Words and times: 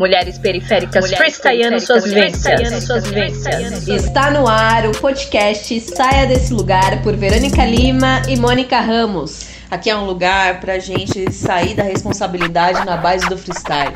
Mulheres 0.00 0.38
periféricas 0.38 1.12
freestyleando 1.12 1.78
suas 1.78 2.06
vivências. 2.06 3.86
Está 3.86 4.30
no 4.30 4.48
ar 4.48 4.86
o 4.86 4.92
podcast 4.92 5.78
Saia 5.78 6.26
Desse 6.26 6.54
Lugar 6.54 7.02
por 7.02 7.14
Verônica 7.14 7.62
Lima 7.66 8.22
e 8.26 8.34
Mônica 8.34 8.80
Ramos. 8.80 9.50
Aqui 9.70 9.90
é 9.90 9.96
um 9.96 10.06
lugar 10.06 10.58
pra 10.58 10.78
gente 10.78 11.30
sair 11.30 11.74
da 11.74 11.82
responsabilidade 11.82 12.82
na 12.86 12.96
base 12.96 13.28
do 13.28 13.36
freestyle. 13.36 13.92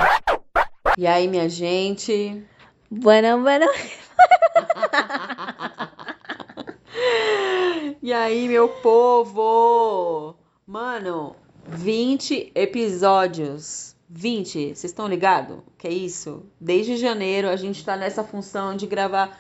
E 0.99 1.07
aí, 1.07 1.27
minha 1.27 1.49
gente? 1.49 2.45
Bueno, 2.91 3.41
bueno. 3.41 3.65
e 8.03 8.13
aí, 8.13 8.47
meu 8.47 8.69
povo? 8.69 10.37
Mano, 10.67 11.35
20 11.67 12.53
episódios. 12.55 13.94
20, 14.17 14.53
vocês 14.53 14.85
estão 14.85 15.09
ligados? 15.09 15.59
Que 15.77 15.89
é 15.89 15.93
isso? 15.93 16.45
Desde 16.61 16.97
janeiro 16.97 17.49
a 17.49 17.57
gente 17.57 17.85
tá 17.85 17.97
nessa 17.97 18.23
função 18.23 18.77
de 18.77 18.87
gravar 18.87 19.37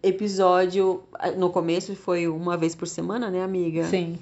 episódio. 0.00 1.02
No 1.36 1.50
começo 1.50 1.96
foi 1.96 2.28
uma 2.28 2.56
vez 2.56 2.76
por 2.76 2.86
semana, 2.86 3.28
né, 3.28 3.42
amiga? 3.42 3.84
Sim. 3.84 4.16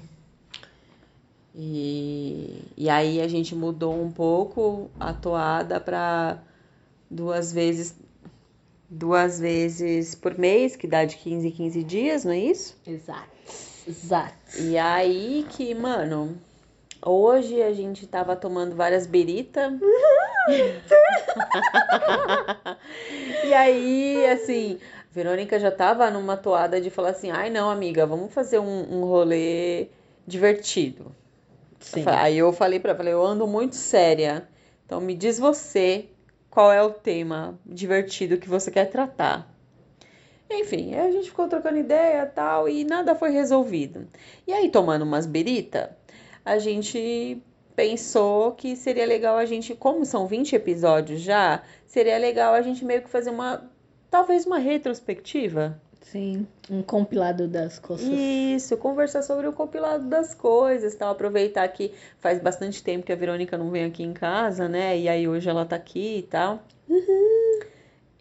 E, 1.53 2.63
e 2.75 2.89
aí 2.89 3.21
a 3.21 3.27
gente 3.27 3.53
mudou 3.53 4.01
um 4.01 4.11
pouco 4.11 4.89
a 4.99 5.13
toada 5.13 5.79
para 5.79 6.39
duas 7.09 7.53
vezes 7.53 7.95
duas 8.89 9.39
vezes 9.39 10.15
por 10.15 10.37
mês, 10.37 10.75
que 10.75 10.87
dá 10.87 11.05
de 11.05 11.15
15 11.17 11.47
em 11.47 11.51
15 11.51 11.83
dias, 11.83 12.25
não 12.25 12.31
é 12.31 12.39
isso? 12.39 12.75
Exato. 12.87 13.29
Exato. 13.87 14.61
E 14.61 14.77
aí 14.77 15.45
que, 15.49 15.75
mano, 15.75 16.35
hoje 17.03 17.61
a 17.61 17.73
gente 17.73 18.07
tava 18.07 18.35
tomando 18.35 18.75
várias 18.75 19.07
beritas. 19.07 19.73
e 23.45 23.53
aí, 23.53 24.25
assim, 24.27 24.79
Verônica 25.11 25.59
já 25.59 25.71
tava 25.71 26.09
numa 26.11 26.37
toada 26.37 26.81
de 26.81 26.89
falar 26.89 27.09
assim: 27.09 27.31
ai 27.31 27.49
não, 27.49 27.69
amiga, 27.69 28.05
vamos 28.05 28.33
fazer 28.33 28.59
um, 28.59 28.97
um 28.97 29.05
rolê 29.05 29.87
divertido. 30.27 31.15
Sim. 31.79 32.03
Aí 32.07 32.37
eu 32.37 32.51
falei 32.51 32.79
pra 32.79 32.91
ela, 32.91 32.97
falei, 32.97 33.13
eu 33.13 33.23
ando 33.23 33.47
muito 33.47 33.75
séria. 33.75 34.47
Então 34.85 34.99
me 34.99 35.15
diz 35.15 35.39
você 35.39 36.05
qual 36.49 36.71
é 36.71 36.81
o 36.81 36.89
tema 36.89 37.59
divertido 37.65 38.37
que 38.37 38.49
você 38.49 38.71
quer 38.71 38.89
tratar. 38.89 39.55
Enfim, 40.49 40.95
a 40.95 41.11
gente 41.11 41.29
ficou 41.29 41.47
trocando 41.47 41.77
ideia 41.77 42.25
tal 42.25 42.69
e 42.69 42.83
nada 42.83 43.15
foi 43.15 43.31
resolvido. 43.31 44.07
E 44.47 44.53
aí, 44.53 44.69
tomando 44.69 45.03
umas 45.03 45.25
berita, 45.25 45.97
a 46.45 46.59
gente 46.59 47.41
pensou 47.75 48.51
que 48.53 48.75
seria 48.75 49.05
legal 49.05 49.37
a 49.37 49.45
gente, 49.45 49.75
como 49.75 50.05
são 50.05 50.27
20 50.27 50.55
episódios 50.55 51.19
já, 51.19 51.63
seria 51.85 52.17
legal 52.17 52.53
a 52.53 52.61
gente 52.61 52.85
meio 52.85 53.01
que 53.01 53.09
fazer 53.09 53.31
uma, 53.31 53.69
talvez 54.09 54.45
uma 54.45 54.59
retrospectiva. 54.59 55.81
Sim, 56.01 56.47
um 56.69 56.83
compilado 56.83 57.47
das 57.47 57.79
coisas. 57.79 58.07
Isso, 58.07 58.77
conversar 58.77 59.23
sobre 59.23 59.47
o 59.47 59.53
compilado 59.53 60.07
das 60.07 60.35
coisas, 60.35 60.93
tal, 60.93 61.11
aproveitar 61.11 61.67
que 61.69 61.91
faz 62.19 62.39
bastante 62.39 62.81
tempo 62.83 63.05
que 63.05 63.11
a 63.11 63.15
Verônica 63.15 63.57
não 63.57 63.71
vem 63.71 63.85
aqui 63.85 64.03
em 64.03 64.13
casa, 64.13 64.69
né? 64.69 64.97
E 64.97 65.09
aí 65.09 65.27
hoje 65.27 65.49
ela 65.49 65.65
tá 65.65 65.75
aqui 65.75 66.19
e 66.19 66.23
tal. 66.23 66.63
Uhum. 66.87 67.59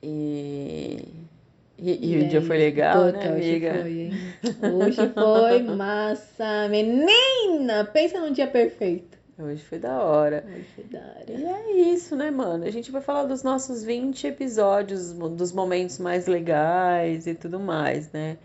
E, 0.03 1.23
e, 1.78 2.14
e 2.14 2.22
o 2.22 2.28
dia 2.28 2.41
foi 2.41 2.56
legal, 2.56 3.06
Puta, 3.06 3.19
né, 3.19 3.28
amiga? 3.28 3.72
Hoje 3.72 3.83
foi, 3.83 4.00
hein? 4.00 4.12
Hoje 4.75 5.12
foi 5.12 5.62
massa. 5.75 6.69
Menina, 6.69 7.84
pensa 7.84 8.20
num 8.20 8.33
dia 8.33 8.47
perfeito. 8.47 9.19
Hoje 9.36 9.62
foi 9.64 9.78
da 9.81 10.00
hora. 10.00 10.44
Hoje 10.47 10.66
foi 10.77 10.84
da 10.84 11.00
hora. 11.00 11.25
E 11.28 11.44
é 11.44 11.92
isso, 11.92 12.14
né, 12.14 12.31
mano? 12.31 12.64
A 12.64 12.70
gente 12.70 12.92
vai 12.92 13.03
falar 13.03 13.25
dos 13.25 13.42
nossos 13.42 13.83
20 13.83 14.28
episódios, 14.28 15.12
dos 15.12 15.53
momentos 15.53 15.98
mais 15.98 16.27
legais 16.27 17.27
e 17.27 17.34
tudo 17.34 17.58
mais, 17.58 18.11
né? 18.12 18.38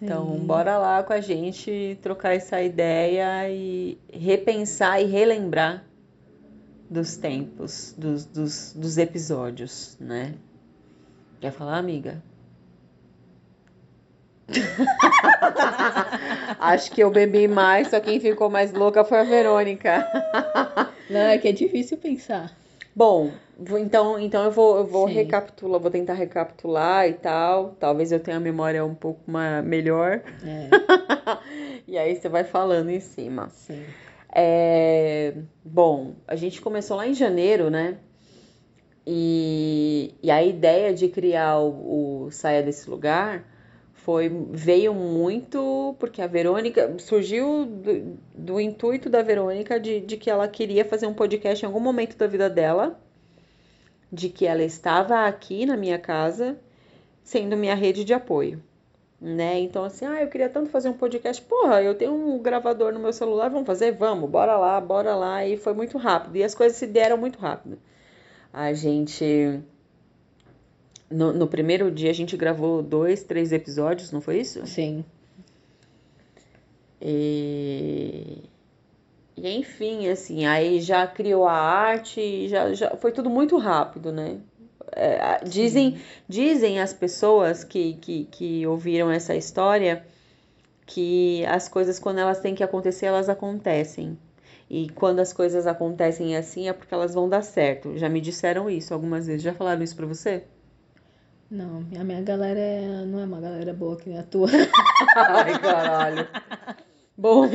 Então, 0.00 0.36
Sim. 0.36 0.46
bora 0.46 0.78
lá 0.78 1.02
com 1.02 1.12
a 1.12 1.20
gente 1.20 1.98
trocar 2.02 2.34
essa 2.34 2.62
ideia 2.62 3.48
e 3.50 3.98
repensar 4.12 5.00
e 5.00 5.06
relembrar 5.06 5.84
dos 6.88 7.16
tempos, 7.16 7.94
dos, 7.98 8.24
dos, 8.26 8.72
dos 8.74 8.98
episódios, 8.98 9.96
né? 9.98 10.34
Quer 11.40 11.50
falar, 11.50 11.78
amiga? 11.78 12.22
Acho 16.58 16.90
que 16.92 17.02
eu 17.02 17.10
bebi 17.10 17.48
mais, 17.48 17.88
só 17.88 18.00
quem 18.00 18.20
ficou 18.20 18.48
mais 18.48 18.72
louca 18.72 19.04
foi 19.04 19.18
a 19.18 19.24
Verônica. 19.24 20.06
Não, 21.10 21.20
é 21.20 21.38
que 21.38 21.48
é 21.48 21.52
difícil 21.52 21.98
pensar. 21.98 22.52
Bom, 22.94 23.30
então, 23.78 24.18
então 24.18 24.44
eu 24.44 24.50
vou, 24.50 24.78
eu 24.78 24.86
vou 24.86 25.08
Sim. 25.08 25.14
recapitular, 25.14 25.80
vou 25.80 25.90
tentar 25.90 26.14
recapitular 26.14 27.06
e 27.08 27.12
tal. 27.12 27.76
Talvez 27.78 28.10
eu 28.10 28.20
tenha 28.20 28.38
a 28.38 28.40
memória 28.40 28.84
um 28.84 28.94
pouco 28.94 29.20
ma- 29.26 29.62
melhor. 29.62 30.22
É, 30.44 30.68
E 31.86 31.98
aí 31.98 32.16
você 32.16 32.28
vai 32.28 32.44
falando 32.44 32.90
em 32.90 33.00
cima. 33.00 33.48
sim. 33.50 33.84
É, 34.38 35.32
bom, 35.64 36.14
a 36.26 36.36
gente 36.36 36.60
começou 36.60 36.96
lá 36.96 37.06
em 37.06 37.14
janeiro, 37.14 37.70
né? 37.70 37.96
E, 39.06 40.14
e 40.22 40.30
a 40.30 40.42
ideia 40.42 40.92
de 40.92 41.08
criar 41.08 41.58
o, 41.58 42.24
o 42.26 42.30
Saia 42.30 42.62
Desse 42.62 42.90
Lugar 42.90 43.44
foi, 44.06 44.28
veio 44.52 44.94
muito 44.94 45.96
porque 45.98 46.22
a 46.22 46.28
Verônica 46.28 46.96
surgiu 47.00 47.66
do, 47.66 48.16
do 48.32 48.60
intuito 48.60 49.10
da 49.10 49.20
Verônica 49.20 49.80
de, 49.80 49.98
de 49.98 50.16
que 50.16 50.30
ela 50.30 50.46
queria 50.46 50.84
fazer 50.84 51.08
um 51.08 51.12
podcast 51.12 51.64
em 51.64 51.66
algum 51.66 51.80
momento 51.80 52.16
da 52.16 52.28
vida 52.28 52.48
dela, 52.48 52.96
de 54.12 54.28
que 54.28 54.46
ela 54.46 54.62
estava 54.62 55.26
aqui 55.26 55.66
na 55.66 55.76
minha 55.76 55.98
casa, 55.98 56.56
sendo 57.24 57.56
minha 57.56 57.74
rede 57.74 58.04
de 58.04 58.14
apoio 58.14 58.62
né? 59.20 59.58
Então, 59.58 59.82
assim, 59.82 60.04
ah, 60.04 60.22
eu 60.22 60.28
queria 60.28 60.48
tanto 60.48 60.70
fazer 60.70 60.88
um 60.88 60.92
podcast. 60.92 61.42
Porra, 61.42 61.82
eu 61.82 61.94
tenho 61.94 62.12
um 62.12 62.40
gravador 62.40 62.92
no 62.92 63.00
meu 63.00 63.12
celular, 63.12 63.48
vamos 63.48 63.66
fazer? 63.66 63.92
Vamos, 63.92 64.30
bora 64.30 64.56
lá, 64.56 64.80
bora 64.80 65.16
lá. 65.16 65.44
E 65.44 65.56
foi 65.56 65.72
muito 65.72 65.98
rápido. 65.98 66.36
E 66.36 66.44
as 66.44 66.54
coisas 66.54 66.78
se 66.78 66.86
deram 66.86 67.16
muito 67.16 67.38
rápido. 67.38 67.76
A 68.52 68.72
gente. 68.72 69.60
No, 71.10 71.32
no 71.32 71.46
primeiro 71.46 71.90
dia, 71.90 72.10
a 72.10 72.14
gente 72.14 72.36
gravou 72.36 72.82
dois, 72.82 73.22
três 73.22 73.52
episódios, 73.52 74.10
não 74.10 74.20
foi 74.20 74.40
isso? 74.40 74.66
Sim. 74.66 75.04
E. 77.00 78.42
E 79.36 79.54
enfim, 79.54 80.08
assim, 80.08 80.46
aí 80.46 80.80
já 80.80 81.06
criou 81.06 81.46
a 81.46 81.52
arte, 81.52 82.48
já, 82.48 82.72
já 82.72 82.96
foi 82.96 83.12
tudo 83.12 83.28
muito 83.28 83.58
rápido, 83.58 84.10
né? 84.10 84.38
É, 84.92 85.44
dizem, 85.44 86.00
dizem 86.26 86.80
as 86.80 86.94
pessoas 86.94 87.62
que, 87.62 87.94
que, 87.94 88.24
que 88.24 88.66
ouviram 88.66 89.10
essa 89.10 89.34
história 89.34 90.06
que 90.86 91.44
as 91.46 91.68
coisas, 91.68 91.98
quando 91.98 92.18
elas 92.18 92.40
têm 92.40 92.54
que 92.54 92.62
acontecer, 92.64 93.06
elas 93.06 93.28
acontecem. 93.28 94.16
E 94.70 94.88
quando 94.90 95.20
as 95.20 95.32
coisas 95.32 95.66
acontecem 95.66 96.36
assim, 96.36 96.68
é 96.68 96.72
porque 96.72 96.94
elas 96.94 97.12
vão 97.12 97.28
dar 97.28 97.42
certo. 97.42 97.96
Já 97.98 98.08
me 98.08 98.20
disseram 98.20 98.70
isso 98.70 98.94
algumas 98.94 99.26
vezes. 99.26 99.42
Já 99.42 99.52
falaram 99.52 99.82
isso 99.82 99.94
pra 99.96 100.06
você? 100.06 100.44
Não, 101.50 101.86
a 101.98 102.04
minha 102.04 102.22
galera 102.22 102.58
é- 102.58 103.04
não 103.04 103.20
é 103.20 103.24
uma 103.24 103.40
galera 103.40 103.72
boa 103.72 103.96
que 103.96 104.08
nem 104.08 104.18
a 104.18 104.22
tua. 104.24 104.48
Ai, 105.14 105.58
caralho. 105.60 106.28
Bom, 107.16 107.46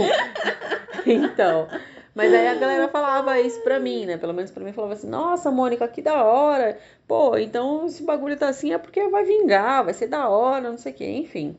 então. 1.06 1.68
Mas 2.14 2.34
aí 2.34 2.48
a 2.48 2.56
galera 2.56 2.88
falava 2.90 3.40
isso 3.40 3.62
pra 3.62 3.80
mim, 3.80 4.06
né? 4.06 4.18
Pelo 4.18 4.34
menos 4.34 4.52
pra 4.52 4.64
mim 4.64 4.74
falava 4.74 4.94
assim: 4.94 5.08
Nossa, 5.10 5.52
Mônica, 5.52 5.88
que 5.88 6.02
da 6.02 6.24
hora. 6.24 6.78
Pô, 7.08 7.38
então 7.38 7.86
esse 7.86 8.04
bagulho 8.04 8.38
tá 8.38 8.50
assim 8.50 8.74
é 8.74 8.78
porque 8.78 9.08
vai 9.10 9.24
vingar, 9.26 9.84
vai 9.86 9.94
ser 9.94 10.08
da 10.08 10.28
hora, 10.30 10.70
não 10.70 10.78
sei 10.78 10.92
o 10.92 10.96
quê, 10.96 11.08
enfim. 11.10 11.58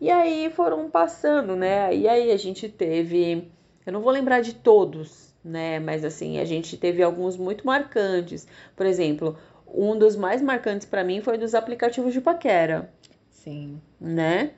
E 0.00 0.10
aí 0.10 0.50
foram 0.50 0.90
passando, 0.90 1.56
né? 1.56 1.94
E 1.94 2.08
aí 2.08 2.30
a 2.32 2.36
gente 2.36 2.68
teve. 2.68 3.50
Eu 3.86 3.92
não 3.92 4.00
vou 4.02 4.12
lembrar 4.12 4.40
de 4.40 4.54
todos, 4.54 5.34
né? 5.44 5.78
Mas 5.80 6.04
assim, 6.04 6.38
a 6.38 6.44
gente 6.44 6.76
teve 6.76 7.02
alguns 7.02 7.36
muito 7.36 7.66
marcantes. 7.66 8.46
Por 8.76 8.86
exemplo, 8.86 9.38
um 9.72 9.98
dos 9.98 10.16
mais 10.16 10.40
marcantes 10.42 10.86
pra 10.86 11.04
mim 11.04 11.20
foi 11.20 11.38
dos 11.38 11.54
aplicativos 11.54 12.12
de 12.12 12.20
paquera, 12.20 12.90
Sim, 13.30 13.80
né? 14.00 14.50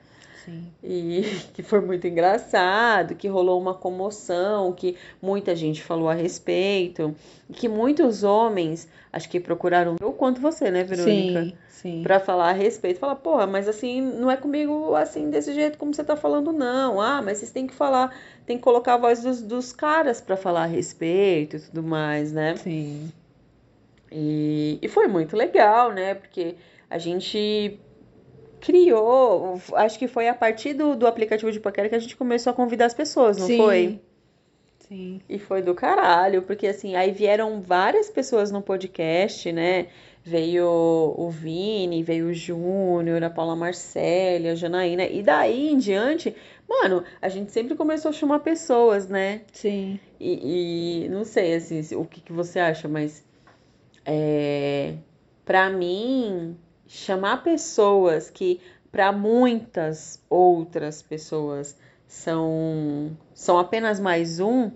sim. 0.45 0.71
E 0.83 1.23
que 1.53 1.61
foi 1.61 1.81
muito 1.81 2.07
engraçado, 2.07 3.15
que 3.15 3.27
rolou 3.27 3.59
uma 3.59 3.73
comoção, 3.73 4.73
que 4.73 4.95
muita 5.21 5.55
gente 5.55 5.83
falou 5.83 6.09
a 6.09 6.13
respeito, 6.13 7.15
e 7.49 7.53
que 7.53 7.67
muitos 7.67 8.23
homens, 8.23 8.87
acho 9.11 9.29
que 9.29 9.39
procuraram 9.39 9.95
o 10.01 10.13
quanto 10.13 10.39
você, 10.41 10.71
né, 10.71 10.83
Verônica? 10.83 11.43
Sim, 11.43 11.53
sim. 11.67 12.03
Pra 12.03 12.19
falar 12.19 12.49
a 12.49 12.53
respeito, 12.53 12.99
falar, 12.99 13.15
porra, 13.15 13.45
mas 13.45 13.67
assim, 13.67 14.01
não 14.01 14.31
é 14.31 14.37
comigo 14.37 14.95
assim, 14.95 15.29
desse 15.29 15.53
jeito 15.53 15.77
como 15.77 15.93
você 15.93 16.03
tá 16.03 16.15
falando, 16.15 16.51
não. 16.51 16.99
Ah, 17.01 17.21
mas 17.21 17.39
vocês 17.39 17.51
têm 17.51 17.67
que 17.67 17.73
falar, 17.73 18.15
tem 18.45 18.57
que 18.57 18.63
colocar 18.63 18.93
a 18.93 18.97
voz 18.97 19.21
dos, 19.21 19.41
dos 19.41 19.73
caras 19.73 20.21
pra 20.21 20.37
falar 20.37 20.63
a 20.63 20.67
respeito 20.67 21.57
e 21.57 21.59
tudo 21.59 21.83
mais, 21.83 22.31
né? 22.31 22.55
Sim. 22.55 23.11
E, 24.11 24.79
e 24.81 24.87
foi 24.87 25.07
muito 25.07 25.35
legal, 25.35 25.91
né? 25.91 26.15
Porque 26.15 26.55
a 26.89 26.97
gente 26.97 27.79
criou, 28.59 29.61
acho 29.73 29.97
que 29.97 30.07
foi 30.07 30.27
a 30.27 30.33
partir 30.33 30.73
do, 30.73 30.95
do 30.95 31.07
aplicativo 31.07 31.51
de 31.51 31.59
paquera 31.59 31.87
que 31.87 31.95
a 31.95 31.99
gente 31.99 32.17
começou 32.17 32.51
a 32.51 32.53
convidar 32.53 32.85
as 32.85 32.93
pessoas, 32.93 33.37
não 33.37 33.47
Sim. 33.47 33.57
foi? 33.57 33.99
Sim. 34.79 35.21
E 35.29 35.37
foi 35.37 35.61
do 35.61 35.75
caralho, 35.75 36.41
porque 36.41 36.67
assim, 36.67 36.95
aí 36.95 37.11
vieram 37.11 37.61
várias 37.61 38.09
pessoas 38.09 38.51
no 38.51 38.61
podcast, 38.61 39.51
né? 39.51 39.87
veio 40.23 41.15
o 41.17 41.29
Vini, 41.29 42.03
veio 42.03 42.27
o 42.27 42.33
Júnior, 42.33 43.23
a 43.23 43.29
Paula 43.29 43.55
Marcélia, 43.55 44.51
a 44.51 44.55
Janaína, 44.55 45.05
e 45.05 45.23
daí 45.23 45.69
em 45.69 45.77
diante, 45.77 46.35
mano, 46.67 47.03
a 47.21 47.29
gente 47.29 47.51
sempre 47.51 47.75
começou 47.75 48.09
a 48.09 48.13
chamar 48.13 48.39
pessoas, 48.39 49.07
né? 49.07 49.41
Sim. 49.51 49.99
E, 50.19 51.05
e 51.05 51.09
não 51.09 51.23
sei, 51.23 51.55
assim, 51.55 51.81
o 51.95 52.05
que, 52.05 52.21
que 52.21 52.31
você 52.31 52.59
acha, 52.59 52.87
mas 52.87 53.23
é, 54.05 54.95
para 55.45 55.69
mim, 55.69 56.57
chamar 56.87 57.43
pessoas 57.43 58.29
que 58.29 58.59
para 58.91 59.11
muitas 59.11 60.23
outras 60.29 61.01
pessoas 61.01 61.77
são, 62.07 63.15
são 63.33 63.59
apenas 63.59 63.99
mais 63.99 64.39
um, 64.39 64.71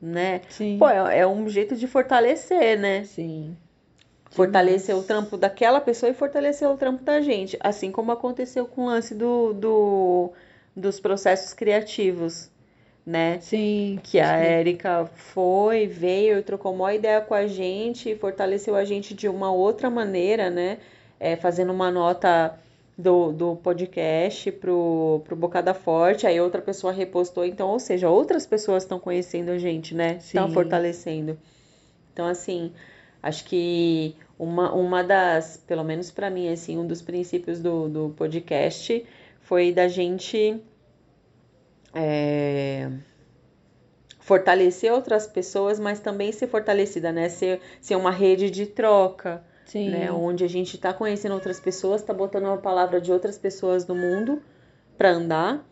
né? 0.00 0.40
Sim. 0.48 0.78
Pô, 0.78 0.88
é, 0.88 1.18
é 1.18 1.26
um 1.26 1.48
jeito 1.48 1.76
de 1.76 1.86
fortalecer, 1.86 2.78
né? 2.78 3.04
Sim. 3.04 3.56
Fortalecer 4.30 4.96
o 4.96 5.02
trampo 5.02 5.36
daquela 5.36 5.80
pessoa 5.80 6.10
e 6.10 6.14
fortalecer 6.14 6.66
o 6.66 6.76
trampo 6.76 7.04
da 7.04 7.20
gente. 7.20 7.58
Assim 7.60 7.92
como 7.92 8.10
aconteceu 8.10 8.66
com 8.66 8.82
o 8.82 8.86
lance 8.86 9.14
do, 9.14 9.52
do, 9.52 10.32
dos 10.74 10.98
processos 10.98 11.52
criativos, 11.52 12.50
né? 13.04 13.38
Sim. 13.40 13.98
Que 14.02 14.20
a. 14.20 14.36
Érica 14.36 15.06
foi, 15.14 15.86
veio 15.86 16.42
trocou 16.42 16.72
uma 16.74 16.94
ideia 16.94 17.20
com 17.20 17.34
a 17.34 17.46
gente 17.46 18.10
e 18.10 18.16
fortaleceu 18.16 18.74
a 18.76 18.84
gente 18.84 19.14
de 19.14 19.28
uma 19.28 19.52
outra 19.52 19.90
maneira, 19.90 20.50
né? 20.50 20.78
É, 21.18 21.36
fazendo 21.36 21.72
uma 21.72 21.90
nota 21.90 22.58
do, 22.96 23.32
do 23.32 23.56
podcast 23.56 24.50
pro, 24.52 25.22
pro 25.24 25.36
Bocada 25.36 25.72
Forte, 25.72 26.26
aí 26.26 26.40
outra 26.40 26.60
pessoa 26.60 26.92
repostou, 26.92 27.44
então, 27.44 27.68
ou 27.68 27.78
seja, 27.78 28.08
outras 28.08 28.46
pessoas 28.46 28.82
estão 28.82 28.98
conhecendo 28.98 29.50
a 29.50 29.58
gente, 29.58 29.94
né? 29.94 30.18
Estão 30.18 30.50
fortalecendo. 30.50 31.38
Então, 32.12 32.26
assim, 32.26 32.72
acho 33.22 33.44
que 33.44 34.14
uma, 34.38 34.72
uma 34.72 35.02
das, 35.02 35.56
pelo 35.56 35.84
menos 35.84 36.10
para 36.10 36.28
mim, 36.28 36.48
assim, 36.48 36.78
um 36.78 36.86
dos 36.86 37.00
princípios 37.00 37.60
do, 37.60 37.88
do 37.88 38.14
podcast 38.16 39.04
foi 39.40 39.72
da 39.72 39.88
gente 39.88 40.60
é, 41.94 42.90
fortalecer 44.20 44.92
outras 44.92 45.26
pessoas, 45.26 45.78
mas 45.78 46.00
também 46.00 46.32
ser 46.32 46.46
fortalecida, 46.46 47.12
né? 47.12 47.28
Ser, 47.28 47.60
ser 47.80 47.96
uma 47.96 48.10
rede 48.10 48.50
de 48.50 48.66
troca, 48.66 49.44
Sim. 49.66 49.90
né? 49.90 50.10
Onde 50.10 50.44
a 50.44 50.48
gente 50.48 50.78
tá 50.78 50.92
conhecendo 50.92 51.34
outras 51.34 51.60
pessoas, 51.60 52.02
tá 52.02 52.14
botando 52.14 52.44
uma 52.44 52.58
palavra 52.58 53.00
de 53.00 53.12
outras 53.12 53.36
pessoas 53.36 53.86
no 53.86 53.94
mundo 53.94 54.40
para 54.96 55.10
andar, 55.10 55.66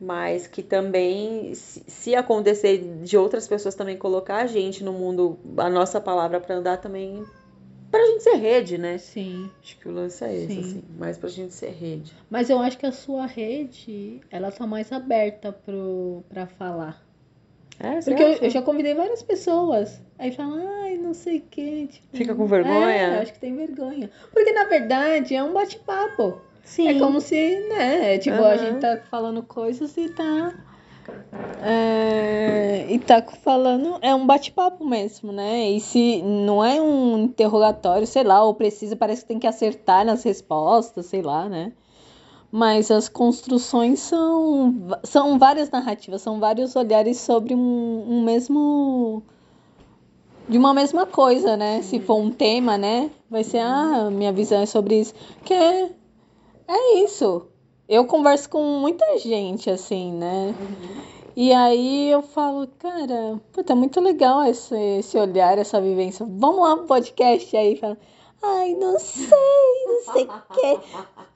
mas 0.00 0.46
que 0.48 0.62
também, 0.62 1.54
se 1.54 2.14
acontecer 2.14 2.78
de 3.02 3.16
outras 3.16 3.46
pessoas 3.46 3.74
também 3.74 3.96
colocar 3.96 4.38
a 4.38 4.46
gente 4.46 4.82
no 4.82 4.92
mundo, 4.92 5.38
a 5.56 5.70
nossa 5.70 6.00
palavra 6.00 6.40
para 6.40 6.56
andar 6.56 6.78
também, 6.78 7.24
pra 7.92 8.04
gente 8.06 8.22
ser 8.24 8.34
rede, 8.36 8.78
né? 8.78 8.98
Sim. 8.98 9.48
Acho 9.62 9.76
que 9.78 9.88
o 9.88 9.92
lance 9.92 10.24
é 10.24 10.34
esse, 10.34 10.54
Sim. 10.54 10.60
assim, 10.60 10.84
mais 10.98 11.16
pra 11.18 11.28
gente 11.28 11.52
ser 11.54 11.70
rede. 11.70 12.12
Mas 12.28 12.50
eu 12.50 12.58
acho 12.58 12.76
que 12.78 12.86
a 12.86 12.90
sua 12.90 13.26
rede, 13.26 14.20
ela 14.30 14.50
tá 14.50 14.66
mais 14.66 14.90
aberta 14.90 15.52
pro, 15.52 16.24
pra 16.28 16.46
falar. 16.46 17.00
É, 17.78 18.00
Porque 18.00 18.22
eu, 18.22 18.28
eu 18.34 18.50
já 18.50 18.62
convidei 18.62 18.94
várias 18.94 19.22
pessoas. 19.22 20.00
Aí 20.18 20.32
falam, 20.32 20.60
ai, 20.84 20.96
não 20.96 21.12
sei 21.14 21.38
o 21.38 21.42
que. 21.42 21.88
Tipo, 21.88 22.16
Fica 22.16 22.34
com 22.34 22.46
vergonha? 22.46 22.90
É, 22.92 23.16
eu 23.16 23.20
acho 23.20 23.32
que 23.32 23.38
tem 23.40 23.54
vergonha. 23.54 24.10
Porque 24.32 24.52
na 24.52 24.64
verdade 24.64 25.34
é 25.34 25.42
um 25.42 25.52
bate-papo. 25.52 26.40
Sim. 26.64 26.88
É 26.88 26.98
como 26.98 27.20
se, 27.20 27.60
né? 27.68 28.18
Tipo, 28.18 28.36
a 28.42 28.54
Aham. 28.54 28.58
gente 28.58 28.80
tá 28.80 28.98
falando 29.10 29.42
coisas 29.42 29.96
e 29.96 30.08
tá. 30.10 30.54
É, 31.64 32.86
e 32.90 32.98
tá 32.98 33.22
falando. 33.22 33.98
É 34.02 34.14
um 34.14 34.26
bate-papo 34.26 34.84
mesmo, 34.84 35.32
né? 35.32 35.70
E 35.70 35.80
se 35.80 36.20
não 36.22 36.64
é 36.64 36.80
um 36.80 37.18
interrogatório, 37.18 38.06
sei 38.06 38.24
lá, 38.24 38.42
ou 38.42 38.54
precisa, 38.54 38.96
parece 38.96 39.22
que 39.22 39.28
tem 39.28 39.38
que 39.38 39.46
acertar 39.46 40.04
nas 40.04 40.24
respostas, 40.24 41.06
sei 41.06 41.22
lá, 41.22 41.48
né? 41.48 41.72
Mas 42.50 42.90
as 42.90 43.08
construções 43.08 44.00
são, 44.00 44.74
são 45.04 45.38
várias 45.38 45.70
narrativas, 45.70 46.20
são 46.20 46.38
vários 46.38 46.76
olhares 46.76 47.18
sobre 47.18 47.54
um, 47.54 48.04
um 48.08 48.22
mesmo. 48.22 49.22
De 50.48 50.58
uma 50.58 50.74
mesma 50.74 51.06
coisa, 51.06 51.56
né? 51.56 51.80
Se 51.82 52.00
for 52.00 52.16
um 52.16 52.30
tema, 52.30 52.76
né? 52.76 53.10
Vai 53.30 53.44
ser, 53.44 53.60
ah, 53.60 54.10
minha 54.10 54.32
visão 54.32 54.60
é 54.60 54.66
sobre 54.66 55.00
isso. 55.00 55.14
Que 55.44 55.54
é, 55.54 55.90
é 56.68 57.04
isso. 57.04 57.51
Eu 57.88 58.04
converso 58.06 58.48
com 58.48 58.62
muita 58.80 59.18
gente, 59.18 59.68
assim, 59.68 60.12
né? 60.12 60.54
E 61.36 61.52
aí 61.52 62.10
eu 62.10 62.22
falo, 62.22 62.66
cara, 62.78 63.40
puta, 63.52 63.72
é 63.72 63.76
muito 63.76 64.00
legal 64.00 64.44
esse, 64.44 64.74
esse 64.98 65.16
olhar, 65.18 65.58
essa 65.58 65.80
vivência. 65.80 66.26
Vamos 66.28 66.60
lá 66.62 66.76
pro 66.76 66.86
podcast 66.86 67.56
aí, 67.56 67.76
fala, 67.76 67.98
ai, 68.42 68.74
não 68.74 68.98
sei, 68.98 69.26
não 69.86 70.12
sei 70.12 70.24
o 70.24 70.54
que. 70.54 70.80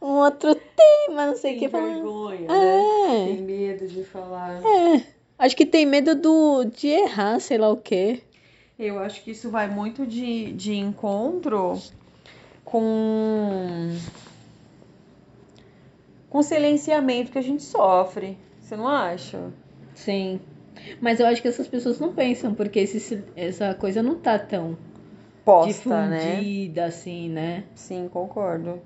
Um 0.01 0.19
outro 0.19 0.55
tema, 0.55 1.27
não 1.27 1.37
sei 1.37 1.57
o 1.57 1.59
que. 1.59 1.69
Tem 1.69 1.69
Fala, 1.69 1.85
vergonha, 1.95 2.41
né? 2.49 2.83
é, 3.23 3.27
Tem 3.27 3.43
medo 3.43 3.89
de 3.89 4.05
falar. 4.05 4.61
é. 4.65 5.03
Acho 5.39 5.55
que 5.55 5.67
tem 5.67 5.85
medo 5.85 6.15
do, 6.15 6.65
de 6.65 6.89
errar, 6.89 7.39
sei 7.41 7.59
lá 7.59 7.69
o 7.71 7.77
quê. 7.77 8.23
Eu 8.79 8.99
acho 8.99 9.23
que 9.23 9.31
isso 9.33 9.51
vai 9.51 9.69
muito 9.69 10.07
de, 10.07 10.53
de 10.53 10.75
encontro 10.75 11.79
com 12.65 13.95
com 16.28 16.38
o 16.38 16.43
silenciamento 16.43 17.32
que 17.32 17.38
a 17.38 17.43
gente 17.43 17.62
sofre. 17.62 18.37
Você 18.61 18.76
não 18.76 18.88
acha? 18.88 19.52
Sim. 19.94 20.40
Mas 21.00 21.20
eu 21.20 21.26
acho 21.26 21.40
que 21.40 21.49
essas 21.49 21.69
pessoas 21.69 21.99
não 21.99 22.12
pensam, 22.12 22.55
porque 22.55 22.81
esse, 22.81 23.23
essa 23.34 23.75
coisa 23.75 24.02
não 24.02 24.17
tá 24.17 24.38
tão 24.38 24.76
Posta, 25.44 26.06
né? 26.06 26.19
difundida 26.19 26.84
assim, 26.84 27.28
né? 27.28 27.64
Sim, 27.75 28.08
concordo. 28.12 28.81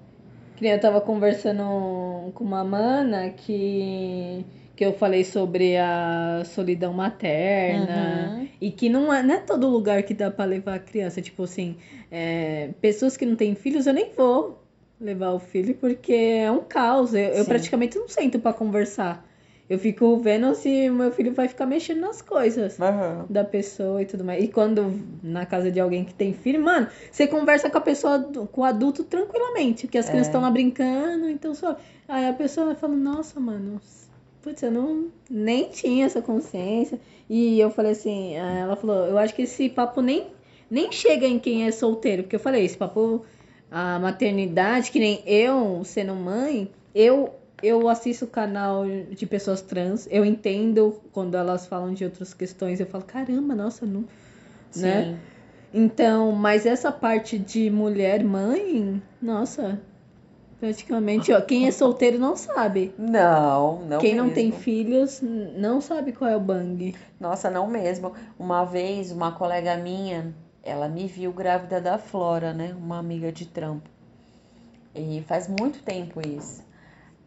Eu 0.60 0.78
tava 0.78 1.00
conversando 1.00 2.30
com 2.34 2.44
uma 2.44 2.62
mana 2.62 3.30
que, 3.30 4.44
que 4.76 4.84
eu 4.84 4.92
falei 4.92 5.24
sobre 5.24 5.78
a 5.78 6.42
solidão 6.44 6.92
materna. 6.92 8.36
Uhum. 8.36 8.48
E 8.60 8.70
que 8.70 8.90
não 8.90 9.12
é, 9.12 9.22
não 9.22 9.34
é 9.36 9.38
todo 9.38 9.66
lugar 9.68 10.02
que 10.02 10.12
dá 10.12 10.30
pra 10.30 10.44
levar 10.44 10.74
a 10.74 10.78
criança. 10.78 11.22
Tipo 11.22 11.44
assim, 11.44 11.76
é, 12.10 12.70
pessoas 12.78 13.16
que 13.16 13.24
não 13.24 13.36
têm 13.36 13.54
filhos, 13.54 13.86
eu 13.86 13.94
nem 13.94 14.12
vou 14.12 14.59
levar 15.00 15.30
o 15.32 15.38
filho 15.38 15.74
porque 15.74 16.12
é 16.12 16.50
um 16.50 16.60
caos. 16.60 17.14
Eu, 17.14 17.20
eu 17.20 17.44
praticamente 17.44 17.98
não 17.98 18.08
sento 18.08 18.38
pra 18.38 18.52
conversar. 18.52 19.26
Eu 19.68 19.78
fico 19.78 20.16
vendo 20.16 20.52
se 20.56 20.90
meu 20.90 21.12
filho 21.12 21.32
vai 21.32 21.46
ficar 21.46 21.64
mexendo 21.64 22.00
nas 22.00 22.20
coisas 22.20 22.80
Aham. 22.80 23.24
da 23.30 23.44
pessoa 23.44 24.02
e 24.02 24.04
tudo 24.04 24.24
mais. 24.24 24.42
E 24.42 24.48
quando 24.48 24.92
na 25.22 25.46
casa 25.46 25.70
de 25.70 25.78
alguém 25.78 26.04
que 26.04 26.12
tem 26.12 26.32
filho, 26.34 26.60
mano, 26.60 26.88
você 27.10 27.26
conversa 27.28 27.70
com 27.70 27.78
a 27.78 27.80
pessoa, 27.80 28.18
com 28.50 28.62
o 28.62 28.64
adulto 28.64 29.04
tranquilamente, 29.04 29.86
porque 29.86 29.98
as 29.98 30.06
É. 30.06 30.10
crianças 30.10 30.26
estão 30.26 30.40
lá 30.42 30.50
brincando, 30.50 31.28
então 31.28 31.54
só. 31.54 31.76
Aí 32.08 32.26
a 32.26 32.32
pessoa 32.32 32.74
fala, 32.74 32.96
nossa, 32.96 33.38
mano, 33.38 33.80
putz, 34.42 34.60
eu 34.60 34.72
não 34.72 35.06
nem 35.30 35.68
tinha 35.68 36.06
essa 36.06 36.20
consciência. 36.20 36.98
E 37.28 37.60
eu 37.60 37.70
falei 37.70 37.92
assim, 37.92 38.34
ela 38.34 38.74
falou, 38.74 39.06
eu 39.06 39.16
acho 39.18 39.32
que 39.36 39.42
esse 39.42 39.68
papo 39.68 40.00
nem, 40.02 40.26
nem 40.68 40.90
chega 40.90 41.28
em 41.28 41.38
quem 41.38 41.64
é 41.64 41.70
solteiro, 41.70 42.24
porque 42.24 42.34
eu 42.34 42.40
falei, 42.40 42.64
esse 42.64 42.76
papo, 42.76 43.24
a 43.70 43.98
maternidade, 43.98 44.90
que 44.90 44.98
nem 44.98 45.22
eu 45.26 45.82
sendo 45.84 46.14
mãe, 46.14 46.70
eu 46.94 47.34
eu 47.62 47.88
assisto 47.88 48.24
o 48.24 48.28
canal 48.28 48.84
de 48.86 49.26
pessoas 49.26 49.60
trans, 49.60 50.08
eu 50.10 50.24
entendo 50.24 50.98
quando 51.12 51.36
elas 51.36 51.66
falam 51.66 51.92
de 51.92 52.04
outras 52.04 52.32
questões, 52.32 52.80
eu 52.80 52.86
falo, 52.86 53.04
caramba, 53.04 53.54
nossa, 53.54 53.84
não. 53.84 54.04
Sim. 54.70 54.82
Né? 54.82 55.18
Então, 55.72 56.32
mas 56.32 56.66
essa 56.66 56.90
parte 56.90 57.38
de 57.38 57.70
mulher 57.70 58.24
mãe, 58.24 59.00
nossa, 59.20 59.78
praticamente, 60.58 61.32
ó, 61.32 61.40
quem 61.40 61.68
é 61.68 61.70
solteiro 61.70 62.18
não 62.18 62.36
sabe. 62.36 62.92
Não, 62.98 63.82
não 63.82 63.98
quem 63.98 64.14
não 64.14 64.24
mesmo. 64.24 64.34
tem 64.34 64.52
filhos 64.52 65.20
não 65.22 65.80
sabe 65.80 66.12
qual 66.12 66.30
é 66.30 66.36
o 66.36 66.40
bang. 66.40 66.94
Nossa, 67.20 67.50
não 67.50 67.68
mesmo. 67.68 68.12
Uma 68.38 68.64
vez, 68.64 69.12
uma 69.12 69.32
colega 69.32 69.76
minha, 69.76 70.34
ela 70.62 70.88
me 70.88 71.06
viu 71.06 71.32
grávida 71.32 71.80
da 71.80 71.98
Flora, 71.98 72.52
né? 72.52 72.74
Uma 72.76 72.98
amiga 72.98 73.32
de 73.32 73.46
trampo. 73.46 73.88
E 74.94 75.24
faz 75.26 75.48
muito 75.48 75.82
tempo 75.82 76.20
isso. 76.26 76.64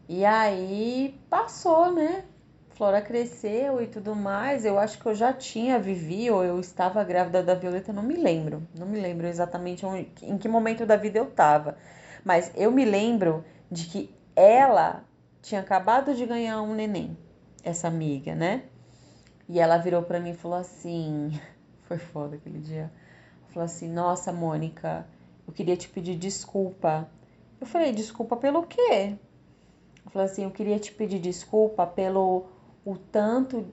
E 0.08 0.24
aí 0.24 1.18
passou, 1.30 1.92
né? 1.92 2.24
Flora 2.70 3.00
cresceu 3.00 3.80
e 3.80 3.86
tudo 3.86 4.14
mais. 4.14 4.64
Eu 4.64 4.78
acho 4.78 4.98
que 4.98 5.06
eu 5.06 5.14
já 5.14 5.32
tinha 5.32 5.78
vivi 5.78 6.30
ou 6.30 6.44
eu 6.44 6.60
estava 6.60 7.02
grávida 7.04 7.42
da 7.42 7.54
Violeta, 7.54 7.92
não 7.92 8.02
me 8.02 8.14
lembro. 8.14 8.66
Não 8.78 8.86
me 8.86 9.00
lembro 9.00 9.26
exatamente 9.26 9.86
onde- 9.86 10.08
em 10.22 10.36
que 10.36 10.48
momento 10.48 10.84
da 10.84 10.96
vida 10.96 11.18
eu 11.18 11.28
estava. 11.28 11.76
Mas 12.24 12.52
eu 12.56 12.70
me 12.70 12.84
lembro 12.84 13.44
de 13.70 13.86
que 13.86 14.14
ela 14.36 15.04
tinha 15.40 15.60
acabado 15.60 16.14
de 16.14 16.26
ganhar 16.26 16.60
um 16.62 16.74
neném, 16.74 17.16
essa 17.62 17.88
amiga, 17.88 18.34
né? 18.34 18.64
E 19.48 19.60
ela 19.60 19.76
virou 19.78 20.02
pra 20.02 20.18
mim 20.20 20.30
e 20.30 20.34
falou 20.34 20.58
assim: 20.58 21.38
Foi 21.86 21.98
foda 21.98 22.36
aquele 22.36 22.58
dia. 22.58 22.90
Falou 23.54 23.66
assim: 23.66 23.88
Nossa, 23.88 24.32
Mônica, 24.32 25.06
eu 25.46 25.54
queria 25.54 25.76
te 25.76 25.88
pedir 25.88 26.16
desculpa. 26.16 27.08
Eu 27.60 27.66
falei: 27.66 27.92
Desculpa 27.92 28.36
pelo 28.36 28.64
quê? 28.64 28.80
Ela 30.02 30.10
falou 30.10 30.26
assim: 30.26 30.42
Eu 30.42 30.50
queria 30.50 30.76
te 30.80 30.90
pedir 30.90 31.20
desculpa 31.20 31.86
pelo 31.86 32.46
o 32.84 32.96
tanto 32.96 33.64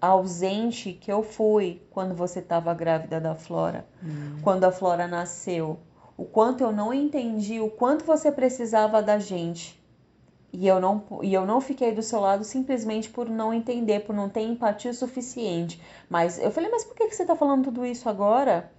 ausente 0.00 0.92
que 0.92 1.10
eu 1.10 1.24
fui 1.24 1.82
quando 1.90 2.14
você 2.14 2.38
estava 2.38 2.72
grávida 2.72 3.20
da 3.20 3.34
Flora. 3.34 3.84
Quando 4.40 4.62
a 4.62 4.70
Flora 4.70 5.08
nasceu. 5.08 5.80
o 6.16 6.24
quanto 6.24 6.62
eu 6.62 6.70
não 6.70 6.94
entendi, 6.94 7.60
o 7.60 7.68
quanto 7.68 8.04
você 8.04 8.30
precisava 8.30 9.02
da 9.02 9.18
gente. 9.18 9.82
E 10.52 10.66
eu 10.66 10.80
não, 10.80 11.04
e 11.22 11.34
eu 11.34 11.44
não 11.44 11.60
fiquei 11.60 11.92
do 11.92 12.02
seu 12.02 12.20
lado 12.20 12.44
simplesmente 12.44 13.10
por 13.10 13.28
não 13.28 13.52
entender, 13.52 14.00
por 14.00 14.14
não 14.14 14.28
ter 14.28 14.42
empatia 14.42 14.94
suficiente. 14.94 15.82
Mas 16.08 16.38
eu 16.38 16.50
falei, 16.52 16.70
mas 16.70 16.84
por 16.84 16.94
que, 16.94 17.08
que 17.08 17.16
você 17.16 17.24
tá 17.24 17.34
falando 17.34 17.64
tudo 17.64 17.84
isso 17.84 18.08
agora? 18.08 18.70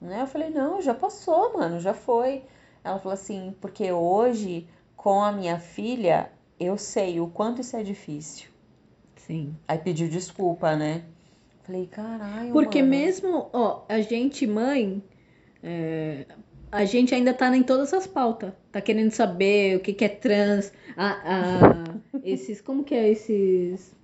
Né? 0.00 0.22
Eu 0.22 0.26
falei, 0.26 0.50
não, 0.50 0.80
já 0.80 0.94
passou, 0.94 1.52
mano, 1.58 1.78
já 1.78 1.92
foi. 1.92 2.42
Ela 2.82 2.98
falou 2.98 3.12
assim, 3.12 3.54
porque 3.60 3.92
hoje, 3.92 4.66
com 4.96 5.22
a 5.22 5.30
minha 5.30 5.58
filha, 5.58 6.30
eu 6.58 6.78
sei 6.78 7.20
o 7.20 7.26
quanto 7.26 7.60
isso 7.60 7.76
é 7.76 7.82
difícil. 7.82 8.48
Sim. 9.16 9.54
Aí 9.68 9.78
pediu 9.78 10.08
desculpa, 10.08 10.74
né? 10.74 11.04
Falei, 11.64 11.86
caralho. 11.86 12.52
Porque 12.52 12.80
mano. 12.80 12.90
mesmo, 12.90 13.50
ó, 13.52 13.82
a 13.88 14.00
gente, 14.00 14.46
mãe, 14.46 15.02
é, 15.62 16.24
a 16.72 16.84
gente 16.84 17.14
ainda 17.14 17.34
tá 17.34 17.54
em 17.54 17.62
todas 17.62 17.92
as 17.92 18.06
pautas. 18.06 18.52
Tá 18.72 18.80
querendo 18.80 19.10
saber 19.10 19.76
o 19.76 19.80
que, 19.80 19.92
que 19.92 20.04
é 20.04 20.08
trans, 20.08 20.72
a, 20.96 21.10
a- 21.10 21.84
esses, 22.24 22.60
como 22.60 22.82
que 22.82 22.94
é 22.94 23.10
esses... 23.10 23.94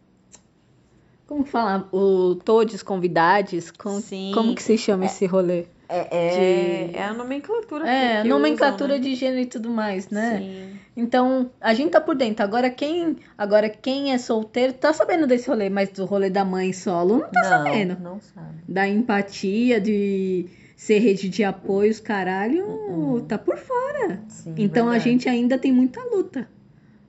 Como 1.26 1.42
que 1.42 1.50
fala? 1.50 1.88
O 1.92 2.36
todos 2.36 2.82
convidados? 2.82 3.70
Com, 3.72 4.00
Sim. 4.00 4.30
Como 4.32 4.54
que 4.54 4.62
se 4.62 4.78
chama 4.78 5.06
esse 5.06 5.26
rolê? 5.26 5.64
É, 5.88 6.08
é, 6.10 6.86
de- 6.88 6.96
é 6.96 7.02
a 7.04 7.14
nomenclatura 7.14 7.88
É, 7.88 8.16
que, 8.16 8.22
que 8.22 8.28
nomenclatura 8.28 8.94
usam, 8.94 9.04
né? 9.04 9.08
de 9.10 9.14
gênero 9.14 9.40
e 9.40 9.46
tudo 9.46 9.70
mais, 9.70 10.08
né? 10.10 10.38
Sim. 10.38 10.70
Então, 10.96 11.50
a 11.60 11.74
gente 11.74 11.90
tá 11.90 12.00
por 12.00 12.14
dentro. 12.16 12.42
Agora 12.44 12.68
quem, 12.70 13.16
agora 13.36 13.68
quem 13.68 14.12
é 14.12 14.18
solteiro 14.18 14.72
tá 14.72 14.92
sabendo 14.92 15.26
desse 15.26 15.48
rolê, 15.48 15.68
mas 15.70 15.90
do 15.90 16.04
rolê 16.06 16.30
da 16.30 16.44
mãe 16.44 16.72
solo 16.72 17.18
não 17.18 17.28
tá 17.30 17.40
não, 17.42 17.48
sabendo. 17.48 17.96
não 18.00 18.20
sabe. 18.20 18.56
Da 18.66 18.88
empatia, 18.88 19.80
de 19.80 20.46
ser 20.74 20.98
rede 20.98 21.28
de 21.28 21.44
apoios, 21.44 22.00
caralho, 22.00 22.64
Uhum. 22.66 23.20
tá 23.20 23.38
por 23.38 23.56
fora. 23.58 24.20
Sim, 24.28 24.54
Então 24.58 24.86
a 24.88 24.92
verdade. 24.92 25.10
gente 25.10 25.28
ainda 25.28 25.56
tem 25.58 25.70
muita 25.72 26.02
luta 26.04 26.48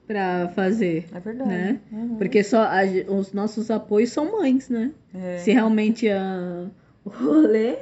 pra 0.05 0.49
fazer, 0.55 1.05
É 1.13 1.19
verdade. 1.19 1.49
né? 1.49 1.79
Uhum. 1.91 2.15
Porque 2.17 2.43
só 2.43 2.61
a 2.63 2.81
os 3.09 3.33
nossos 3.33 3.69
apoios 3.71 4.09
são 4.11 4.31
mães, 4.31 4.69
né? 4.69 4.91
É. 5.13 5.37
Se 5.39 5.51
realmente 5.51 6.07
a, 6.09 6.65
o 7.03 7.09
rolê 7.09 7.75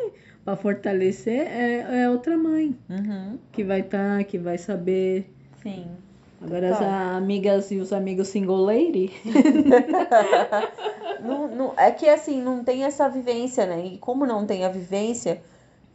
pra 0.45 0.55
fortalecer 0.55 1.47
é, 1.47 2.03
é 2.03 2.09
outra 2.09 2.37
mãe 2.37 2.75
Uhum. 2.89 3.37
que 3.51 3.63
vai 3.63 3.79
estar, 3.81 4.23
que 4.23 4.37
vai 4.37 4.57
saber. 4.57 5.29
Sim. 5.61 5.87
Agora 6.41 6.69
as 6.69 6.77
Total. 6.77 6.93
amigas 7.17 7.71
e 7.71 7.77
os 7.77 7.91
amigos 7.91 8.27
single 8.27 8.57
lady. 8.63 9.11
não, 11.21 11.47
não, 11.47 11.73
é 11.77 11.91
que 11.91 12.07
assim, 12.07 12.41
não 12.41 12.63
tem 12.63 12.83
essa 12.83 13.07
vivência, 13.09 13.65
né? 13.65 13.83
E 13.85 13.97
como 13.97 14.25
não 14.25 14.45
tem 14.45 14.63
a 14.63 14.69
vivência, 14.69 15.41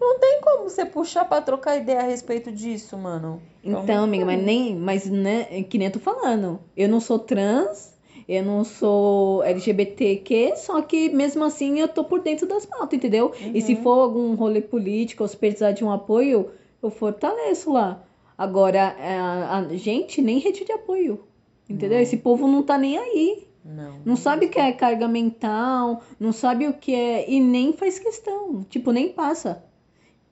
não 0.00 0.18
tem 0.18 0.40
como 0.40 0.64
você 0.64 0.84
puxar 0.84 1.24
pra 1.26 1.40
trocar 1.40 1.76
ideia 1.76 2.00
a 2.00 2.04
respeito 2.04 2.50
disso, 2.50 2.96
mano. 2.96 3.40
Então, 3.62 4.04
amiga, 4.04 4.24
mas 4.24 4.42
nem, 4.42 4.74
mas 4.74 5.06
né, 5.08 5.44
que 5.68 5.78
nem 5.78 5.86
eu 5.88 5.92
tô 5.92 6.00
falando. 6.00 6.58
Eu 6.76 6.88
não 6.88 7.00
sou 7.00 7.18
trans, 7.18 7.92
eu 8.32 8.44
não 8.44 8.62
sou 8.64 9.42
LGBTQ, 9.42 10.54
só 10.56 10.80
que 10.82 11.08
mesmo 11.10 11.42
assim 11.44 11.80
eu 11.80 11.88
tô 11.88 12.04
por 12.04 12.20
dentro 12.20 12.46
das 12.46 12.64
pautas, 12.64 12.96
entendeu? 12.96 13.32
E 13.54 13.60
se 13.60 13.74
Uhum. 13.74 13.82
for 13.82 14.00
algum 14.00 14.34
rolê 14.34 14.60
político 14.60 15.22
ou 15.24 15.28
se 15.28 15.36
precisar 15.36 15.72
de 15.72 15.84
um 15.84 15.90
apoio, 15.90 16.50
eu 16.82 16.90
fortaleço 16.90 17.72
lá. 17.72 18.02
Agora, 18.38 18.94
a, 18.98 19.58
a 19.58 19.74
gente 19.76 20.22
nem 20.22 20.38
rede 20.38 20.64
de 20.64 20.72
apoio, 20.72 21.24
entendeu? 21.68 21.96
Não. 21.98 22.02
Esse 22.02 22.16
povo 22.16 22.46
não 22.48 22.62
tá 22.62 22.78
nem 22.78 22.96
aí. 22.96 23.46
Não. 23.64 24.00
Não 24.04 24.16
sabe 24.16 24.46
o 24.46 24.48
que 24.48 24.58
é 24.58 24.72
carga 24.72 25.06
mental, 25.06 26.00
não 26.18 26.32
sabe 26.32 26.66
o 26.66 26.72
que 26.72 26.94
é. 26.94 27.30
E 27.30 27.38
nem 27.40 27.72
faz 27.74 27.98
questão. 27.98 28.62
Tipo, 28.70 28.92
nem 28.92 29.08
passa. 29.10 29.62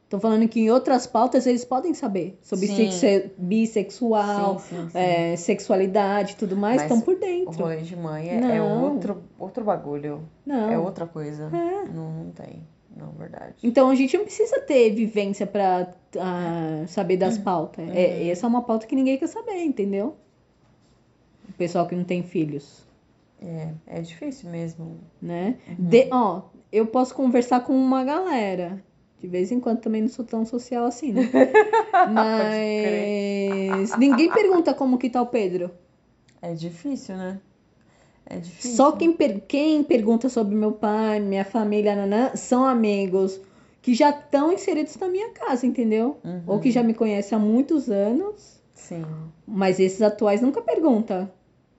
Tô 0.08 0.18
falando 0.18 0.48
que 0.48 0.60
em 0.60 0.70
outras 0.70 1.06
pautas 1.06 1.46
eles 1.46 1.64
podem 1.66 1.92
saber. 1.92 2.38
Sobre 2.42 2.66
Sim. 2.66 2.90
sexe- 2.90 3.30
bissexual, 3.36 4.58
Sim, 4.58 4.88
sim, 4.90 4.98
é, 4.98 5.36
sexualidade 5.36 6.32
e 6.32 6.36
tudo 6.36 6.56
mais, 6.56 6.80
estão 6.80 7.00
por 7.00 7.14
O 7.14 7.18
dentro. 7.20 7.52
rolê 7.62 7.82
de 7.82 7.94
mãe 7.94 8.28
é, 8.30 8.56
é 8.56 8.62
outro, 8.62 9.22
outro 9.38 9.64
bagulho. 9.64 10.22
Não. 10.46 10.70
É 10.70 10.78
outra 10.78 11.06
coisa. 11.06 11.44
É. 11.52 11.88
Não, 11.92 12.10
não 12.10 12.30
tem. 12.30 12.62
Não, 12.96 13.10
verdade. 13.12 13.54
Então 13.62 13.90
a 13.90 13.94
gente 13.94 14.16
não 14.16 14.24
precisa 14.24 14.58
ter 14.60 14.90
vivência 14.94 15.46
pra 15.46 15.88
ah, 16.18 16.84
saber 16.88 17.16
das 17.18 17.36
pautas. 17.36 17.84
Uhum. 17.86 17.92
É, 17.94 18.28
essa 18.28 18.46
é 18.46 18.48
uma 18.48 18.62
pauta 18.62 18.86
que 18.86 18.96
ninguém 18.96 19.18
quer 19.18 19.28
saber, 19.28 19.62
entendeu? 19.62 20.16
O 21.48 21.52
pessoal 21.52 21.86
que 21.86 21.94
não 21.94 22.02
tem 22.04 22.22
filhos. 22.22 22.82
É, 23.40 23.68
é 23.86 24.00
difícil 24.00 24.48
mesmo. 24.50 24.98
né? 25.20 25.56
Uhum. 25.68 25.74
De, 25.86 26.08
ó, 26.10 26.42
eu 26.72 26.86
posso 26.86 27.14
conversar 27.14 27.60
com 27.60 27.72
uma 27.74 28.02
galera. 28.04 28.82
De 29.20 29.26
vez 29.26 29.50
em 29.50 29.58
quando 29.58 29.80
também 29.80 30.02
não 30.02 30.08
sou 30.08 30.24
tão 30.24 30.44
social 30.44 30.84
assim, 30.86 31.12
né? 31.12 31.28
Mas 32.12 33.96
ninguém 33.98 34.30
pergunta 34.32 34.72
como 34.74 34.98
que 34.98 35.10
tá 35.10 35.20
o 35.20 35.26
Pedro. 35.26 35.70
É 36.40 36.54
difícil, 36.54 37.16
né? 37.16 37.40
É 38.26 38.38
difícil. 38.38 38.76
Só 38.76 38.92
quem, 38.92 39.12
per- 39.12 39.40
quem 39.48 39.82
pergunta 39.82 40.28
sobre 40.28 40.54
meu 40.54 40.72
pai, 40.72 41.18
minha 41.18 41.44
família, 41.44 41.96
nanã, 41.96 42.30
são 42.36 42.64
amigos 42.64 43.40
que 43.82 43.94
já 43.94 44.10
estão 44.10 44.52
inseridos 44.52 44.96
na 44.96 45.08
minha 45.08 45.30
casa, 45.30 45.66
entendeu? 45.66 46.18
Uhum. 46.22 46.42
Ou 46.46 46.60
que 46.60 46.70
já 46.70 46.82
me 46.82 46.94
conhecem 46.94 47.36
há 47.36 47.40
muitos 47.40 47.90
anos. 47.90 48.60
Sim. 48.74 49.04
Mas 49.46 49.80
esses 49.80 50.02
atuais 50.02 50.40
nunca 50.40 50.60
perguntam 50.62 51.28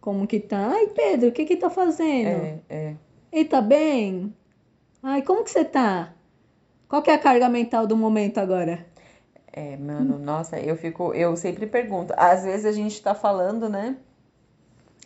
como 0.01 0.27
que 0.27 0.39
tá. 0.39 0.72
Ai, 0.74 0.88
Pedro, 0.88 1.29
o 1.29 1.31
que 1.31 1.46
que 1.46 1.55
tá 1.55 1.69
fazendo? 1.69 2.27
É, 2.27 2.60
é. 2.69 2.96
Ei, 3.31 3.46
tá 3.46 3.62
bem? 3.62 4.34
Ai, 5.03 5.22
como 5.22 5.43
que 5.43 5.51
você 5.51 5.63
tá? 5.63 6.13
Qual 6.89 7.03
que 7.03 7.12
é 7.12 7.13
a 7.13 7.19
carga 7.19 7.48
mental 7.48 7.86
do 7.86 7.96
momento 7.96 8.39
agora? 8.39 8.84
É, 9.53 9.77
mano, 9.77 10.17
nossa, 10.17 10.60
eu 10.60 10.75
fico, 10.75 11.13
eu 11.13 11.36
sempre 11.38 11.67
pergunto. 11.67 12.13
Às 12.17 12.43
vezes 12.43 12.65
a 12.65 12.72
gente 12.72 13.00
tá 13.01 13.13
falando, 13.13 13.69
né? 13.69 13.96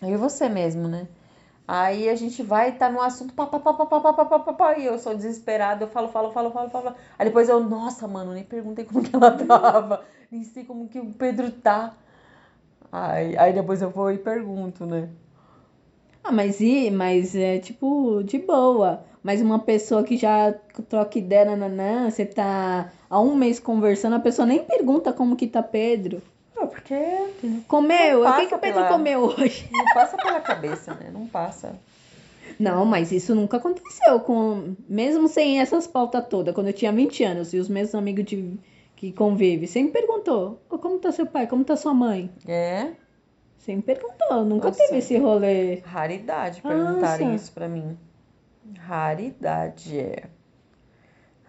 Eu 0.01 0.09
e 0.09 0.17
você 0.17 0.47
mesmo, 0.47 0.87
né? 0.87 1.07
Aí 1.67 2.07
a 2.09 2.15
gente 2.15 2.41
vai 2.41 2.71
tá 2.77 2.89
no 2.89 3.01
assunto, 3.01 3.33
pá, 3.33 3.45
pá, 3.47 3.59
pá, 3.59 3.73
pá, 3.73 3.85
pá, 3.85 3.99
pá, 3.99 4.13
pá, 4.13 4.25
pá, 4.25 4.39
pá, 4.39 4.53
pá, 4.53 4.77
e 4.79 4.85
eu 4.85 4.97
sou 4.97 5.15
desesperada, 5.15 5.83
eu 5.83 5.89
falo, 5.89 6.07
falo, 6.09 6.31
falo, 6.31 6.51
falo, 6.51 6.69
falo. 6.69 6.95
Aí 7.19 7.25
depois 7.25 7.49
eu, 7.49 7.59
nossa, 7.61 8.07
mano, 8.07 8.33
nem 8.33 8.43
perguntei 8.45 8.85
como 8.85 9.03
que 9.03 9.13
ela 9.15 9.31
tava, 9.45 10.05
nem 10.31 10.43
sei 10.43 10.63
como 10.65 10.87
que 10.87 10.99
o 10.99 11.13
Pedro 11.13 11.51
tá. 11.51 11.93
Aí, 12.91 13.37
aí 13.37 13.53
depois 13.53 13.81
eu 13.81 13.89
vou 13.89 14.11
e 14.11 14.17
pergunto, 14.17 14.85
né? 14.85 15.09
Ah, 16.23 16.31
mas 16.31 16.61
e, 16.61 16.89
mas 16.91 17.35
é 17.35 17.59
tipo 17.59 18.23
de 18.23 18.39
boa. 18.39 19.03
Mas 19.23 19.41
uma 19.41 19.57
pessoa 19.59 20.03
que 20.03 20.17
já 20.17 20.53
troca 20.89 21.17
ideia, 21.17 21.45
nananã, 21.45 22.09
você 22.09 22.25
tá 22.25 22.91
há 23.09 23.19
um 23.21 23.35
mês 23.35 23.57
conversando, 23.59 24.15
a 24.15 24.19
pessoa 24.19 24.45
nem 24.45 24.63
pergunta 24.63 25.13
como 25.13 25.35
que 25.37 25.47
tá 25.47 25.63
Pedro. 25.63 26.21
Não, 26.55 26.67
porque 26.67 26.93
Comeu? 27.67 28.23
Não 28.23 28.31
O 28.31 28.35
que, 28.35 28.47
que 28.47 28.55
o 28.55 28.59
Pedro 28.59 28.81
pela- 28.81 28.89
comeu 28.89 29.21
hoje? 29.23 29.67
não 29.71 29.85
passa 29.93 30.17
pela 30.17 30.39
cabeça, 30.41 30.93
né? 30.95 31.09
Não 31.11 31.25
passa. 31.25 31.75
Não, 32.59 32.85
mas 32.85 33.11
isso 33.11 33.33
nunca 33.33 33.57
aconteceu 33.57 34.19
com. 34.19 34.75
Mesmo 34.87 35.27
sem 35.27 35.59
essas 35.61 35.87
pautas 35.87 36.25
todas, 36.27 36.53
quando 36.53 36.67
eu 36.67 36.73
tinha 36.73 36.91
20 36.91 37.23
anos 37.23 37.53
e 37.53 37.57
os 37.57 37.67
meus 37.69 37.95
amigos 37.95 38.25
de, 38.25 38.59
que 38.95 39.11
convivem, 39.13 39.65
sempre 39.67 40.01
perguntou: 40.01 40.59
"Ô, 40.69 40.77
como 40.77 40.99
tá 40.99 41.11
seu 41.11 41.25
pai? 41.25 41.47
Como 41.47 41.63
tá 41.63 41.75
sua 41.75 41.93
mãe? 41.93 42.29
É 42.47 42.87
Sempre 43.57 43.95
perguntou, 43.95 44.43
nunca 44.43 44.67
Nossa. 44.67 44.77
teve 44.83 44.97
esse 44.97 45.17
rolê. 45.17 45.77
raridade 45.85 46.61
perguntarem 46.61 47.27
Nossa. 47.29 47.41
isso 47.43 47.51
pra 47.53 47.69
mim. 47.69 47.97
Raridade, 48.79 49.99
é. 49.99 50.23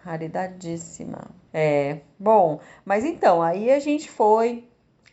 Raridadíssima. 0.03 1.31
É, 1.53 2.01
bom, 2.19 2.59
mas 2.83 3.05
então, 3.05 3.41
aí 3.41 3.71
a 3.71 3.79
gente 3.79 4.09
foi, 4.09 4.69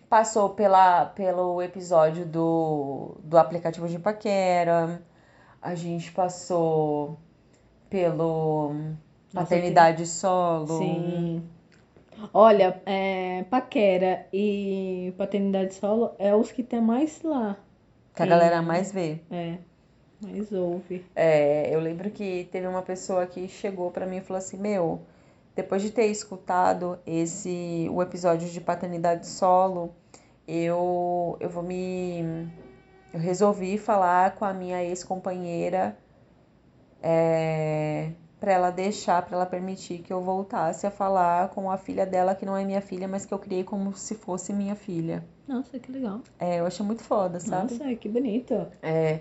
passou 0.08 0.50
pela, 0.50 1.06
pelo 1.06 1.62
episódio 1.62 2.26
do, 2.26 3.16
do 3.22 3.38
aplicativo 3.38 3.88
de 3.88 3.98
paquera, 3.98 5.02
a 5.62 5.74
gente 5.74 6.10
passou 6.12 7.16
pelo 7.88 8.74
maternidade 9.32 10.06
solo. 10.06 10.78
Sim. 10.78 11.48
Olha, 12.32 12.80
é, 12.84 13.44
paquera 13.44 14.26
e 14.32 15.14
paternidade 15.16 15.74
solo 15.74 16.14
é 16.18 16.34
os 16.34 16.52
que 16.52 16.62
tem 16.62 16.80
mais 16.80 17.22
lá. 17.22 17.56
Que 18.14 18.22
a 18.22 18.26
galera 18.26 18.60
mais 18.60 18.92
vê. 18.92 19.20
É, 19.30 19.58
mais 20.22 20.52
ouve. 20.52 21.04
É, 21.14 21.74
eu 21.74 21.80
lembro 21.80 22.10
que 22.10 22.48
teve 22.50 22.66
uma 22.66 22.82
pessoa 22.82 23.26
que 23.26 23.48
chegou 23.48 23.90
pra 23.90 24.06
mim 24.06 24.16
e 24.16 24.20
falou 24.20 24.38
assim: 24.38 24.56
Meu, 24.56 25.00
depois 25.54 25.82
de 25.82 25.90
ter 25.90 26.06
escutado 26.06 26.98
esse 27.06 27.88
o 27.90 28.00
episódio 28.02 28.48
de 28.48 28.60
paternidade 28.60 29.26
solo, 29.26 29.94
eu, 30.46 31.36
eu 31.40 31.50
vou 31.50 31.62
me. 31.62 32.48
Eu 33.12 33.20
resolvi 33.20 33.76
falar 33.76 34.34
com 34.36 34.44
a 34.44 34.54
minha 34.54 34.82
ex-companheira 34.82 35.96
é, 37.02 38.12
para 38.40 38.52
ela 38.52 38.70
deixar, 38.70 39.20
para 39.22 39.36
ela 39.36 39.46
permitir 39.46 39.98
que 39.98 40.12
eu 40.12 40.20
voltasse 40.20 40.86
a 40.86 40.90
falar 40.90 41.50
com 41.50 41.70
a 41.70 41.76
filha 41.76 42.06
dela, 42.06 42.34
que 42.34 42.46
não 42.46 42.56
é 42.56 42.64
minha 42.64 42.80
filha, 42.80 43.06
mas 43.06 43.26
que 43.26 43.34
eu 43.34 43.38
criei 43.38 43.64
como 43.64 43.94
se 43.94 44.14
fosse 44.14 44.52
minha 44.52 44.74
filha. 44.74 45.22
Nossa, 45.46 45.78
que 45.78 45.92
legal. 45.92 46.20
É, 46.38 46.60
eu 46.60 46.66
achei 46.66 46.84
muito 46.84 47.02
foda, 47.02 47.38
sabe? 47.38 47.74
Nossa, 47.74 47.94
que 47.96 48.08
bonito. 48.08 48.66
É. 48.82 49.20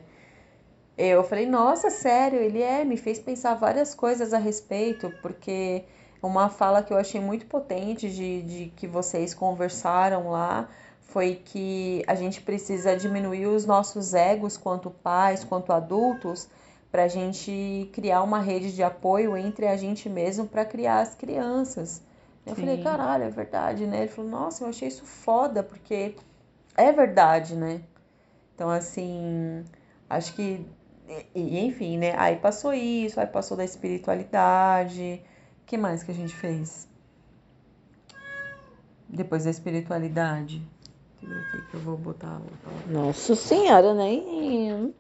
Eu 0.98 1.24
falei, 1.24 1.46
nossa, 1.46 1.90
sério, 1.90 2.40
ele 2.40 2.62
é, 2.62 2.84
me 2.84 2.98
fez 2.98 3.18
pensar 3.20 3.56
várias 3.56 3.96
coisas 3.96 4.34
a 4.34 4.38
respeito, 4.38 5.12
porque 5.22 5.84
uma 6.22 6.50
fala 6.50 6.84
que 6.84 6.94
eu 6.94 6.98
achei 6.98 7.20
muito 7.20 7.46
potente 7.46 8.10
de, 8.10 8.42
de 8.44 8.74
que 8.76 8.86
vocês 8.86 9.34
conversaram 9.34 10.30
lá 10.30 10.70
foi 11.00 11.36
que 11.44 12.04
a 12.08 12.16
gente 12.16 12.42
precisa 12.42 12.96
diminuir 12.96 13.48
os 13.48 13.66
nossos 13.66 14.14
egos 14.14 14.56
quanto 14.56 14.90
pais, 14.90 15.44
quanto 15.44 15.74
adultos, 15.74 16.48
para 16.92 17.04
a 17.04 17.08
gente 17.08 17.90
criar 17.94 18.22
uma 18.22 18.40
rede 18.40 18.74
de 18.74 18.84
apoio 18.84 19.36
entre 19.36 19.68
a 19.68 19.76
gente 19.76 20.10
mesmo 20.10 20.46
para 20.46 20.64
criar 20.66 21.00
as 21.00 21.16
crianças. 21.16 22.02
Eu 22.46 22.56
Sim. 22.56 22.62
falei, 22.62 22.82
caralho, 22.82 23.24
é 23.26 23.30
verdade, 23.30 23.86
né? 23.86 24.04
Ele 24.04 24.08
falou, 24.08 24.30
nossa, 24.30 24.64
eu 24.64 24.70
achei 24.70 24.88
isso 24.88 25.06
foda, 25.06 25.64
porque 25.64 26.16
é 26.76 26.92
verdade, 26.92 27.56
né? 27.56 27.82
Então, 28.56 28.70
assim, 28.70 29.64
acho 30.10 30.34
que, 30.34 30.66
e, 31.36 31.60
enfim, 31.60 31.98
né? 31.98 32.13
Aí 32.18 32.36
passou 32.38 32.74
isso, 32.74 33.20
aí 33.20 33.27
passou 33.27 33.58
da 33.58 33.63
espiritualidade. 33.63 35.22
O 35.62 35.65
que 35.65 35.77
mais 35.77 36.03
que 36.03 36.12
a 36.12 36.13
gente 36.13 36.34
fez? 36.36 36.88
Depois 39.08 39.44
da 39.44 39.50
espiritualidade. 39.50 40.62
Segura 41.20 41.39
aqui 41.39 41.62
que 41.70 41.74
eu 41.75 41.80
vou 41.82 41.98
botar 41.98 42.39
a. 42.39 42.91
Nossa 42.91 43.36
senhora, 43.36 43.94
né? 43.94 44.91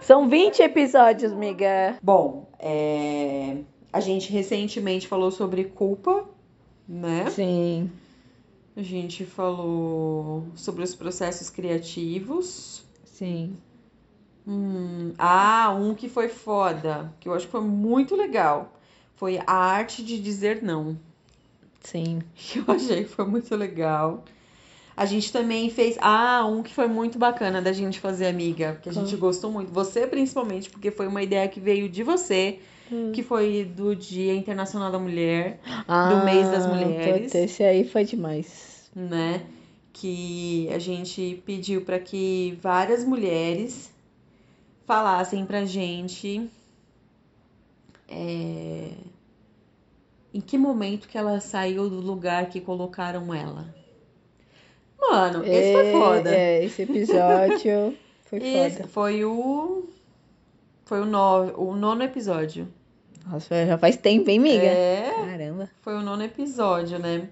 São 0.00 0.28
20 0.28 0.60
episódios, 0.60 1.32
miga. 1.32 1.98
Bom, 2.02 2.48
é, 2.58 3.58
a 3.92 4.00
gente 4.00 4.30
recentemente 4.32 5.08
falou 5.08 5.30
sobre 5.30 5.64
culpa, 5.64 6.28
né? 6.88 7.28
Sim. 7.30 7.90
A 8.76 8.82
gente 8.82 9.24
falou 9.24 10.46
sobre 10.54 10.82
os 10.82 10.94
processos 10.94 11.48
criativos. 11.48 12.84
Sim. 13.04 13.54
Hum, 14.46 15.12
ah, 15.18 15.74
um 15.78 15.94
que 15.94 16.08
foi 16.08 16.28
foda, 16.28 17.12
que 17.18 17.28
eu 17.28 17.34
acho 17.34 17.46
que 17.46 17.52
foi 17.52 17.62
muito 17.62 18.14
legal. 18.14 18.72
Foi 19.16 19.38
a 19.46 19.52
arte 19.54 20.04
de 20.04 20.20
dizer 20.20 20.62
não. 20.62 20.98
Sim. 21.82 22.20
Que 22.34 22.58
eu 22.60 22.64
achei 22.68 23.04
que 23.04 23.10
foi 23.10 23.24
muito 23.24 23.54
legal. 23.56 24.24
A 24.96 25.06
gente 25.06 25.32
também 25.32 25.70
fez. 25.70 25.96
Ah, 26.00 26.46
um 26.46 26.62
que 26.62 26.72
foi 26.72 26.86
muito 26.86 27.18
bacana 27.18 27.60
da 27.60 27.72
gente 27.72 27.98
fazer, 27.98 28.26
amiga. 28.26 28.78
Que 28.82 28.88
a 28.88 28.92
gente 28.92 29.16
gostou 29.16 29.50
muito. 29.50 29.72
Você, 29.72 30.06
principalmente, 30.06 30.70
porque 30.70 30.90
foi 30.90 31.06
uma 31.08 31.22
ideia 31.22 31.48
que 31.48 31.58
veio 31.58 31.88
de 31.88 32.02
você. 32.02 32.58
Que 33.12 33.22
foi 33.22 33.64
do 33.64 33.96
Dia 33.96 34.34
Internacional 34.34 34.92
da 34.92 34.98
Mulher, 34.98 35.58
do 35.88 36.24
mês 36.24 36.48
das 36.50 36.66
mulheres. 36.66 37.24
puta, 37.24 37.38
esse 37.38 37.64
aí 37.64 37.88
foi 37.88 38.04
demais. 38.04 38.88
né? 38.94 39.42
Que 39.92 40.68
a 40.72 40.78
gente 40.78 41.42
pediu 41.46 41.80
para 41.80 41.98
que 41.98 42.56
várias 42.62 43.02
mulheres 43.02 43.90
falassem 44.86 45.44
pra 45.46 45.64
gente 45.64 46.50
é, 48.08 48.90
em 50.32 50.40
que 50.40 50.58
momento 50.58 51.08
que 51.08 51.16
ela 51.16 51.40
saiu 51.40 51.88
do 51.88 52.00
lugar 52.00 52.46
que 52.48 52.60
colocaram 52.60 53.32
ela. 53.32 53.74
Mano, 54.98 55.44
esse 55.44 55.72
foi 55.72 55.92
foda. 55.92 56.34
É, 56.34 56.64
esse 56.64 56.82
episódio 56.82 57.96
foi 58.24 58.38
Esse 58.38 58.76
foda. 58.78 58.88
foi 58.88 59.24
o 59.24 59.88
foi 60.84 61.00
o, 61.00 61.06
no, 61.06 61.70
o 61.70 61.76
nono 61.76 62.02
episódio. 62.02 62.68
Nossa, 63.26 63.66
já 63.66 63.78
faz 63.78 63.96
tempo, 63.96 64.28
hein, 64.28 64.38
miga? 64.38 64.64
É, 64.64 65.10
Caramba. 65.14 65.70
foi 65.80 65.94
o 65.94 66.02
nono 66.02 66.22
episódio, 66.22 66.98
né? 66.98 67.28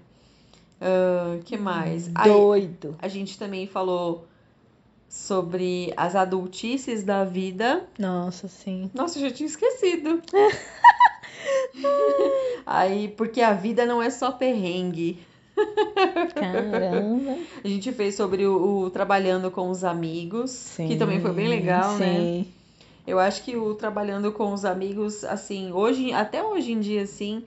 Ah, 0.81 1.39
que 1.45 1.55
mais? 1.55 2.11
Aí, 2.13 2.29
Doido. 2.31 2.95
A 2.99 3.07
gente 3.07 3.37
também 3.37 3.67
falou 3.67 4.27
sobre 5.13 5.93
as 5.95 6.15
adultices 6.15 7.03
da 7.03 7.23
vida. 7.23 7.87
Nossa, 7.99 8.47
sim. 8.47 8.89
Nossa, 8.95 9.19
eu 9.19 9.29
já 9.29 9.31
tinha 9.31 9.45
esquecido. 9.45 10.19
Aí, 12.65 13.09
porque 13.09 13.39
a 13.39 13.53
vida 13.53 13.85
não 13.85 14.01
é 14.01 14.09
só 14.09 14.31
perrengue. 14.31 15.19
Caramba. 16.33 17.37
A 17.63 17.67
gente 17.67 17.91
fez 17.91 18.15
sobre 18.15 18.47
o, 18.47 18.85
o 18.85 18.89
trabalhando 18.89 19.51
com 19.51 19.69
os 19.69 19.83
amigos, 19.83 20.49
Sim. 20.49 20.87
que 20.87 20.95
também 20.95 21.21
foi 21.21 21.31
bem 21.31 21.47
legal, 21.47 21.95
né? 21.99 22.15
Sim. 22.15 22.47
Eu 23.05 23.19
acho 23.19 23.43
que 23.43 23.55
o 23.55 23.75
trabalhando 23.75 24.31
com 24.31 24.51
os 24.51 24.65
amigos, 24.65 25.23
assim, 25.23 25.71
hoje, 25.71 26.11
até 26.11 26.43
hoje 26.43 26.71
em 26.71 26.79
dia, 26.79 27.03
assim, 27.03 27.43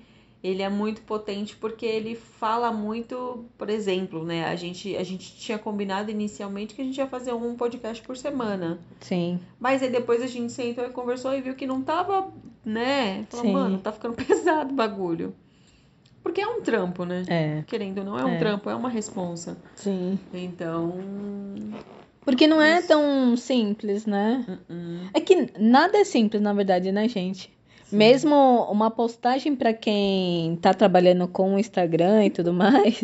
ele 0.46 0.62
é 0.62 0.68
muito 0.68 1.00
potente 1.02 1.56
porque 1.56 1.84
ele 1.84 2.14
fala 2.14 2.70
muito, 2.72 3.44
por 3.58 3.68
exemplo, 3.68 4.24
né? 4.24 4.44
A 4.44 4.54
gente, 4.54 4.96
a 4.96 5.02
gente 5.02 5.36
tinha 5.36 5.58
combinado 5.58 6.10
inicialmente 6.10 6.74
que 6.74 6.82
a 6.82 6.84
gente 6.84 6.98
ia 6.98 7.06
fazer 7.06 7.32
um 7.32 7.56
podcast 7.56 8.02
por 8.02 8.16
semana. 8.16 8.78
Sim. 9.00 9.40
Mas 9.58 9.82
aí 9.82 9.90
depois 9.90 10.22
a 10.22 10.26
gente 10.26 10.52
sentou 10.52 10.84
e 10.84 10.90
conversou 10.90 11.34
e 11.34 11.40
viu 11.40 11.54
que 11.54 11.66
não 11.66 11.82
tava, 11.82 12.32
né? 12.64 13.24
Falou, 13.28 13.46
Sim. 13.46 13.52
mano, 13.52 13.78
tá 13.78 13.90
ficando 13.90 14.14
pesado 14.24 14.72
o 14.72 14.76
bagulho. 14.76 15.34
Porque 16.22 16.40
é 16.40 16.46
um 16.46 16.60
trampo, 16.60 17.04
né? 17.04 17.24
É. 17.28 17.64
Querendo 17.66 17.98
ou 17.98 18.04
não, 18.04 18.18
é 18.18 18.24
um 18.24 18.30
É. 18.34 18.38
trampo, 18.38 18.68
é 18.68 18.74
uma 18.74 18.88
responsa. 18.88 19.56
Sim. 19.76 20.18
Então. 20.34 20.94
Porque 22.20 22.46
não 22.48 22.60
é 22.60 22.82
tão 22.82 23.36
simples, 23.36 24.06
né? 24.06 24.44
uh-uh. 24.48 25.10
É 25.14 25.20
que 25.20 25.52
nada 25.58 25.98
é 25.98 26.04
simples, 26.04 26.42
na 26.42 26.52
verdade, 26.52 26.90
né, 26.90 27.08
gente? 27.08 27.55
Mesmo 27.92 28.34
uma 28.70 28.90
postagem 28.90 29.54
para 29.54 29.72
quem 29.72 30.56
tá 30.56 30.74
trabalhando 30.74 31.28
com 31.28 31.54
o 31.54 31.58
Instagram 31.58 32.26
e 32.26 32.30
tudo 32.30 32.52
mais, 32.54 33.02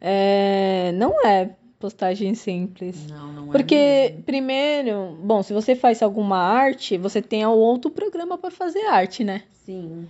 é, 0.00 0.92
não 0.94 1.24
é 1.26 1.50
postagem 1.78 2.34
simples. 2.34 3.06
Não, 3.08 3.32
não 3.32 3.48
é. 3.48 3.52
Porque, 3.52 3.74
mesmo. 3.74 4.22
primeiro, 4.22 5.18
bom, 5.20 5.42
se 5.42 5.52
você 5.52 5.74
faz 5.74 6.02
alguma 6.02 6.38
arte, 6.38 6.96
você 6.96 7.20
tem 7.20 7.44
outro 7.44 7.90
programa 7.90 8.38
para 8.38 8.50
fazer 8.50 8.86
arte, 8.86 9.24
né? 9.24 9.42
Sim. 9.64 10.06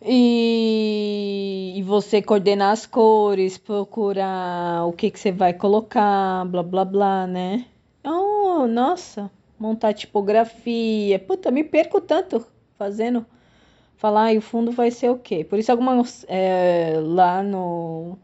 E, 0.00 1.74
e 1.76 1.82
você 1.82 2.22
coordenar 2.22 2.72
as 2.72 2.86
cores, 2.86 3.58
procurar 3.58 4.86
o 4.86 4.92
que 4.92 5.10
que 5.10 5.18
você 5.18 5.30
vai 5.30 5.52
colocar, 5.52 6.44
blá 6.46 6.62
blá 6.62 6.84
blá, 6.84 7.26
né? 7.26 7.66
Oh, 8.04 8.66
nossa, 8.66 9.30
montar 9.58 9.92
tipografia. 9.92 11.18
Puta, 11.20 11.50
me 11.50 11.62
perco 11.62 12.00
tanto 12.00 12.44
fazendo. 12.82 13.24
Falar, 13.96 14.32
e 14.32 14.38
o 14.38 14.42
fundo 14.42 14.72
vai 14.72 14.90
ser 14.90 15.10
o 15.10 15.18
quê? 15.18 15.44
Por 15.44 15.58
isso 15.58 15.70
algumas 15.70 16.26
é, 16.28 16.98
lá 17.00 17.40
no, 17.40 18.18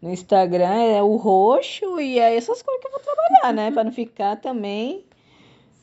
no 0.00 0.10
Instagram 0.10 0.74
é 0.74 1.02
o 1.02 1.16
roxo 1.16 2.00
e 2.00 2.20
é 2.20 2.36
essas 2.36 2.62
cores 2.62 2.80
que 2.80 2.86
eu 2.86 2.92
vou 2.92 3.00
trabalhar, 3.00 3.52
né? 3.52 3.70
Pra 3.72 3.82
não 3.82 3.90
ficar 3.90 4.36
também 4.36 5.04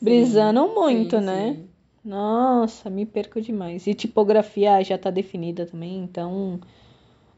brisando 0.01 0.67
muito, 0.69 1.17
sim, 1.17 1.25
né? 1.25 1.54
sim. 1.54 1.69
Nossa, 2.06 2.89
me 2.89 3.06
perco 3.06 3.41
demais. 3.41 3.88
E 3.88 3.93
tipografia 3.93 4.82
já 4.84 4.97
tá 4.97 5.10
definida 5.10 5.65
também, 5.65 5.97
então 5.97 6.60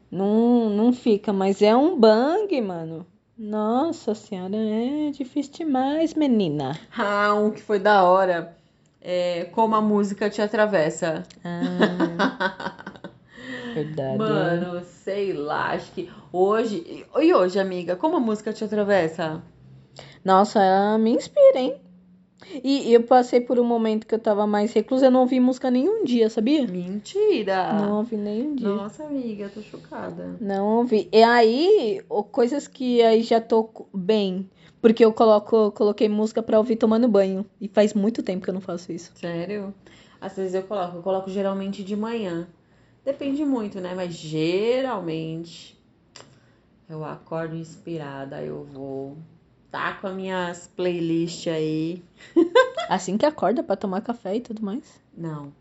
não, 0.08 0.70
não 0.70 0.92
fica. 0.92 1.32
Mas 1.32 1.62
é 1.62 1.74
um 1.74 1.98
bang, 1.98 2.60
mano. 2.60 3.04
Nossa 3.36 4.14
senhora, 4.14 4.56
é 4.56 5.10
difícil 5.10 5.52
demais, 5.54 6.14
menina. 6.14 6.78
Ah, 6.96 7.34
um 7.34 7.50
que 7.50 7.62
foi 7.62 7.78
da 7.78 8.04
hora. 8.04 8.57
É 9.00 9.44
como 9.52 9.74
a 9.74 9.80
música 9.80 10.28
te 10.28 10.42
atravessa. 10.42 11.22
Ah, 11.44 13.10
verdade. 13.74 14.18
Mano, 14.18 14.84
sei 14.84 15.32
lá, 15.32 15.70
acho 15.72 15.92
que 15.92 16.10
hoje. 16.32 17.06
E 17.16 17.34
hoje, 17.34 17.58
amiga, 17.60 17.96
como 17.96 18.16
a 18.16 18.20
música 18.20 18.52
te 18.52 18.64
atravessa? 18.64 19.42
Nossa, 20.24 20.62
ela 20.62 20.98
me 20.98 21.12
inspira, 21.12 21.58
hein? 21.58 21.80
E 22.62 22.92
eu 22.92 23.02
passei 23.02 23.40
por 23.40 23.58
um 23.58 23.64
momento 23.64 24.06
que 24.06 24.14
eu 24.14 24.18
tava 24.18 24.46
mais 24.46 24.72
reclusa, 24.72 25.06
eu 25.06 25.10
não 25.10 25.20
ouvi 25.20 25.38
música 25.40 25.70
nenhum 25.70 26.04
dia, 26.04 26.30
sabia? 26.30 26.66
Mentira! 26.66 27.72
Não 27.74 27.98
ouvi 27.98 28.16
nenhum 28.16 28.54
dia. 28.54 28.68
Nossa, 28.68 29.04
amiga, 29.04 29.50
tô 29.52 29.60
chocada. 29.60 30.36
Não 30.40 30.78
ouvi. 30.78 31.08
E 31.12 31.22
aí, 31.22 32.00
coisas 32.30 32.66
que 32.66 33.02
aí 33.02 33.22
já 33.22 33.40
tô 33.40 33.70
bem. 33.92 34.48
Porque 34.80 35.04
eu 35.04 35.12
coloco, 35.12 35.72
coloquei 35.72 36.08
música 36.08 36.42
pra 36.42 36.58
ouvir 36.58 36.76
tomando 36.76 37.08
banho. 37.08 37.44
E 37.60 37.68
faz 37.68 37.94
muito 37.94 38.22
tempo 38.22 38.44
que 38.44 38.50
eu 38.50 38.54
não 38.54 38.60
faço 38.60 38.92
isso. 38.92 39.12
Sério? 39.14 39.74
Às 40.20 40.36
vezes 40.36 40.54
eu 40.54 40.62
coloco, 40.62 40.96
eu 40.96 41.02
coloco 41.02 41.30
geralmente 41.30 41.82
de 41.82 41.96
manhã. 41.96 42.46
Depende 43.04 43.44
muito, 43.44 43.80
né? 43.80 43.94
Mas 43.94 44.14
geralmente 44.14 45.78
eu 46.88 47.04
acordo 47.04 47.54
inspirada, 47.54 48.42
eu 48.42 48.64
vou. 48.64 49.16
Tá 49.70 49.94
com 49.94 50.06
as 50.06 50.14
minhas 50.14 50.66
playlists 50.68 51.52
aí. 51.52 52.02
Assim 52.88 53.18
que 53.18 53.26
acorda 53.26 53.62
pra 53.62 53.76
tomar 53.76 54.00
café 54.00 54.36
e 54.36 54.40
tudo 54.40 54.62
mais. 54.62 55.00
Não. 55.16 55.52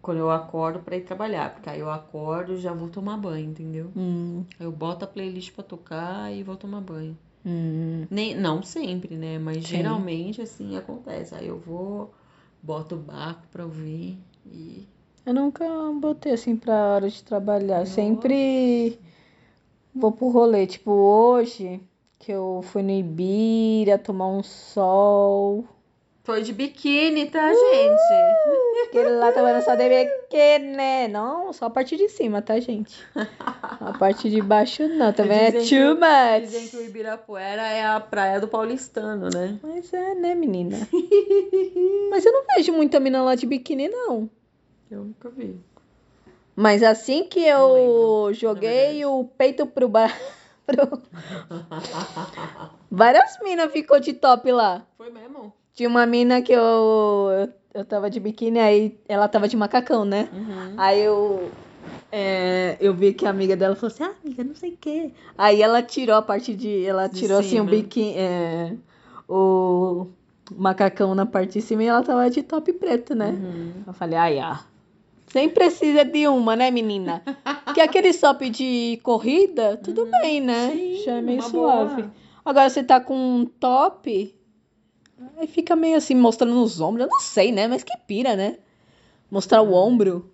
Quando 0.00 0.18
eu 0.18 0.30
acordo 0.30 0.80
pra 0.80 0.96
ir 0.96 1.02
trabalhar, 1.02 1.54
porque 1.54 1.68
aí 1.68 1.80
eu 1.80 1.90
acordo 1.90 2.54
e 2.54 2.60
já 2.60 2.72
vou 2.72 2.88
tomar 2.88 3.16
banho, 3.16 3.50
entendeu? 3.50 3.90
Hum, 3.96 4.44
eu 4.58 4.70
boto 4.72 5.04
a 5.04 5.08
playlist 5.08 5.52
pra 5.52 5.62
tocar 5.62 6.32
e 6.32 6.42
vou 6.42 6.56
tomar 6.56 6.80
banho. 6.80 7.16
Hum. 7.44 8.06
Nem, 8.10 8.34
não 8.34 8.62
sempre, 8.62 9.16
né? 9.16 9.38
Mas 9.38 9.58
Sim. 9.58 9.76
geralmente 9.76 10.40
assim 10.40 10.76
acontece. 10.76 11.34
Aí 11.34 11.46
eu 11.46 11.58
vou, 11.58 12.12
boto 12.62 12.94
o 12.94 12.98
barco 12.98 13.42
pra 13.50 13.64
ouvir 13.64 14.18
e. 14.46 14.86
Eu 15.24 15.34
nunca 15.34 15.64
botei 16.00 16.32
assim 16.32 16.56
pra 16.56 16.94
hora 16.94 17.08
de 17.08 17.22
trabalhar. 17.22 17.86
Sempre 17.86 18.98
vou 19.94 20.10
pro 20.12 20.28
rolê. 20.28 20.66
Tipo, 20.66 20.90
hoje 20.90 21.80
que 22.18 22.32
eu 22.32 22.60
fui 22.62 22.82
no 22.82 22.90
Ibira 22.90 23.98
tomar 23.98 24.28
um 24.28 24.42
sol. 24.42 25.64
Foi 26.24 26.40
de 26.42 26.52
biquíni, 26.52 27.26
tá, 27.26 27.48
gente? 27.52 28.86
Aquele 28.86 29.10
lá 29.10 29.32
tava 29.32 29.60
só 29.60 29.74
de 29.74 29.88
biquíni. 29.88 31.08
Não, 31.10 31.52
só 31.52 31.64
a 31.66 31.70
parte 31.70 31.96
de 31.96 32.08
cima, 32.08 32.40
tá, 32.40 32.60
gente? 32.60 33.04
A 33.80 33.92
parte 33.98 34.30
de 34.30 34.40
baixo 34.40 34.86
não, 34.86 35.10
também 35.14 35.38
é 35.38 35.50
Dizem 35.50 35.80
too 35.84 35.96
que- 35.96 36.00
much. 36.00 36.40
Dizem 36.48 36.68
que 36.68 36.76
o 36.76 36.84
Ibirapuera 36.84 37.62
é 37.62 37.84
a 37.84 37.98
praia 37.98 38.38
do 38.40 38.46
paulistano, 38.46 39.28
né? 39.34 39.58
Mas 39.64 39.92
é, 39.92 40.14
né, 40.14 40.34
menina? 40.36 40.76
Mas 42.10 42.24
eu 42.24 42.32
não 42.32 42.44
vejo 42.54 42.72
muita 42.72 43.00
mina 43.00 43.20
lá 43.22 43.34
de 43.34 43.44
biquíni, 43.46 43.88
não. 43.88 44.30
Eu 44.88 45.04
nunca 45.04 45.28
vi. 45.28 45.58
Mas 46.54 46.82
assim 46.84 47.24
que 47.24 47.40
eu 47.44 47.72
lembro, 47.72 48.34
joguei 48.34 49.04
o 49.04 49.24
peito 49.24 49.66
pro 49.66 49.88
bar. 49.88 50.16
pro- 50.66 51.02
Várias 52.90 53.38
minas 53.42 53.72
ficou 53.72 53.98
de 53.98 54.12
top 54.12 54.52
lá. 54.52 54.86
Tinha 55.74 55.88
uma 55.88 56.04
mina 56.06 56.42
que 56.42 56.52
eu, 56.52 56.60
eu, 56.60 57.48
eu 57.74 57.84
tava 57.84 58.10
de 58.10 58.20
biquíni, 58.20 58.58
aí 58.58 58.98
ela 59.08 59.26
tava 59.28 59.48
de 59.48 59.56
macacão, 59.56 60.04
né? 60.04 60.28
Uhum. 60.32 60.74
Aí 60.76 61.00
eu. 61.02 61.50
é, 62.10 62.76
eu 62.80 62.92
vi 62.94 63.14
que 63.14 63.26
a 63.26 63.30
amiga 63.30 63.56
dela 63.56 63.74
falou 63.74 63.92
assim, 63.92 64.04
ah, 64.04 64.14
amiga, 64.24 64.44
não 64.44 64.54
sei 64.54 64.72
o 64.72 64.76
quê. 64.78 65.12
Aí 65.36 65.62
ela 65.62 65.82
tirou 65.82 66.16
a 66.16 66.22
parte 66.22 66.54
de. 66.54 66.84
Ela 66.84 67.06
De 67.08 67.20
tirou 67.20 67.38
assim 67.38 67.60
o 67.60 67.64
cima. 67.64 67.70
biquíni. 67.70 68.14
é, 68.16 68.74
o 69.28 70.08
macacão 70.54 71.14
na 71.14 71.24
parte 71.24 71.54
de 71.54 71.62
cima 71.62 71.82
e 71.82 71.86
ela 71.86 72.02
tava 72.02 72.28
de 72.28 72.42
top 72.42 72.70
preto, 72.74 73.14
né? 73.14 73.30
Uhum. 73.30 73.72
Eu 73.86 73.92
falei, 73.94 74.18
ai, 74.18 74.38
ah. 74.40 74.60
Sem 75.28 75.48
precisa 75.48 76.04
de 76.04 76.28
uma, 76.28 76.54
né, 76.54 76.70
menina? 76.70 77.22
que 77.72 77.80
aquele 77.80 78.12
top 78.12 78.50
de 78.50 79.00
corrida, 79.02 79.78
tudo 79.82 80.04
bem, 80.20 80.42
né? 80.42 80.66
Uhum. 80.66 80.72
Sim, 80.76 81.02
Já 81.04 81.12
é 81.16 81.22
meio 81.22 81.42
suave. 81.42 82.02
boa. 82.02 82.12
Agora 82.44 82.68
você 82.68 82.82
tá 82.82 83.00
com 83.00 83.14
um 83.16 83.46
top, 83.46 84.34
aí 85.36 85.46
fica 85.46 85.74
meio 85.76 85.96
assim, 85.96 86.14
mostrando 86.14 86.62
os 86.62 86.80
ombros. 86.80 87.06
Eu 87.06 87.10
não 87.10 87.20
sei, 87.20 87.52
né? 87.52 87.66
Mas 87.68 87.82
que 87.82 87.96
pira, 88.06 88.34
né? 88.36 88.58
Mostrar 89.30 89.62
o 89.62 89.72
ombro, 89.72 90.30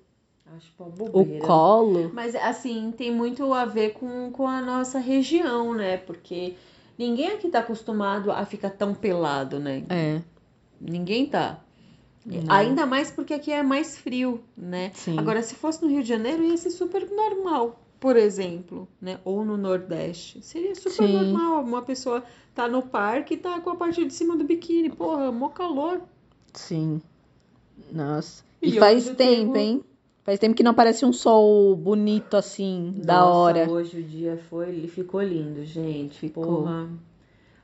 Acho 0.57 0.73
uma 0.79 0.89
o 0.89 0.91
bobeira. 0.93 1.47
colo. 1.47 2.11
Mas 2.13 2.35
assim, 2.35 2.93
tem 2.97 3.13
muito 3.15 3.53
a 3.55 3.65
ver 3.65 3.91
com, 3.95 4.31
com 4.33 4.47
a 4.47 4.61
nossa 4.61 4.99
região, 4.99 5.73
né? 5.75 5.99
Porque 5.99 6.55
ninguém 6.99 7.29
aqui 7.29 7.49
tá 7.49 7.61
acostumado 7.61 8.33
a 8.33 8.45
ficar 8.45 8.71
tão 8.71 8.95
pelado, 8.95 9.59
né? 9.61 9.85
É, 9.89 10.21
Ninguém 10.81 11.27
tá. 11.27 11.61
Não. 12.25 12.43
Ainda 12.55 12.85
mais 12.87 13.11
porque 13.11 13.33
aqui 13.35 13.51
é 13.53 13.63
mais 13.63 13.97
frio, 13.99 14.43
né? 14.57 14.91
sim. 14.95 15.19
Agora, 15.19 15.43
se 15.43 15.55
fosse 15.55 15.83
no 15.83 15.89
Rio 15.91 16.03
de 16.03 16.09
Janeiro, 16.09 16.43
ia 16.43 16.57
ser 16.57 16.71
super 16.71 17.09
normal, 17.11 17.81
por 18.01 18.17
exemplo, 18.17 18.87
né? 19.01 19.19
Ou 19.25 19.45
no 19.45 19.57
Nordeste. 19.57 20.41
Seria 20.43 20.75
super 20.75 21.07
Sim. 21.07 21.13
normal 21.13 21.63
uma 21.63 21.83
pessoa 21.83 22.23
tá 22.55 22.69
no 22.69 22.83
parque 22.83 23.35
e 23.35 23.37
tá 23.37 23.61
com 23.61 23.71
a 23.71 23.77
parte 23.77 24.05
de 24.05 24.13
cima 24.13 24.37
do 24.37 24.45
biquíni. 24.45 24.91
Porra, 24.91 25.31
mó 25.33 25.49
calor. 25.49 26.01
Sim. 26.53 27.01
Nossa. 27.93 28.45
E, 28.63 28.69
E 28.71 28.73
faz 28.79 29.05
tempo, 29.05 29.17
tempo- 29.17 29.57
hein? 29.57 29.85
Faz 30.25 30.39
tempo 30.39 30.55
que 30.55 30.63
não 30.63 30.73
aparece 30.73 31.07
um 31.07 31.13
sol 31.13 31.75
bonito 31.75 32.37
assim, 32.37 32.93
da 32.99 33.21
Nossa, 33.21 33.35
hora. 33.39 33.71
Hoje 33.71 33.99
o 34.01 34.03
dia 34.03 34.37
foi, 34.51 34.69
ele 34.69 34.87
ficou 34.89 35.23
lindo, 35.23 35.65
gente. 35.65 36.19
Ficou. 36.19 36.45
Porra. 36.45 36.89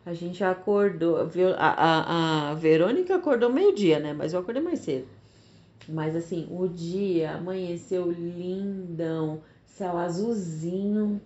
A 0.07 0.15
gente 0.15 0.43
acordou, 0.43 1.27
viu? 1.27 1.51
A, 1.51 1.57
a, 1.59 2.51
a 2.51 2.55
Verônica 2.55 3.15
acordou 3.15 3.51
meio-dia, 3.53 3.99
né? 3.99 4.13
Mas 4.15 4.33
eu 4.33 4.41
acordei 4.41 4.63
mais 4.63 4.79
cedo. 4.81 5.07
Mas 5.89 6.17
assim, 6.17 6.47
o 6.51 6.67
dia 6.67 7.33
amanheceu 7.33 8.11
lindão, 8.11 9.41
céu 9.75 9.97
azulzinho, 9.99 11.21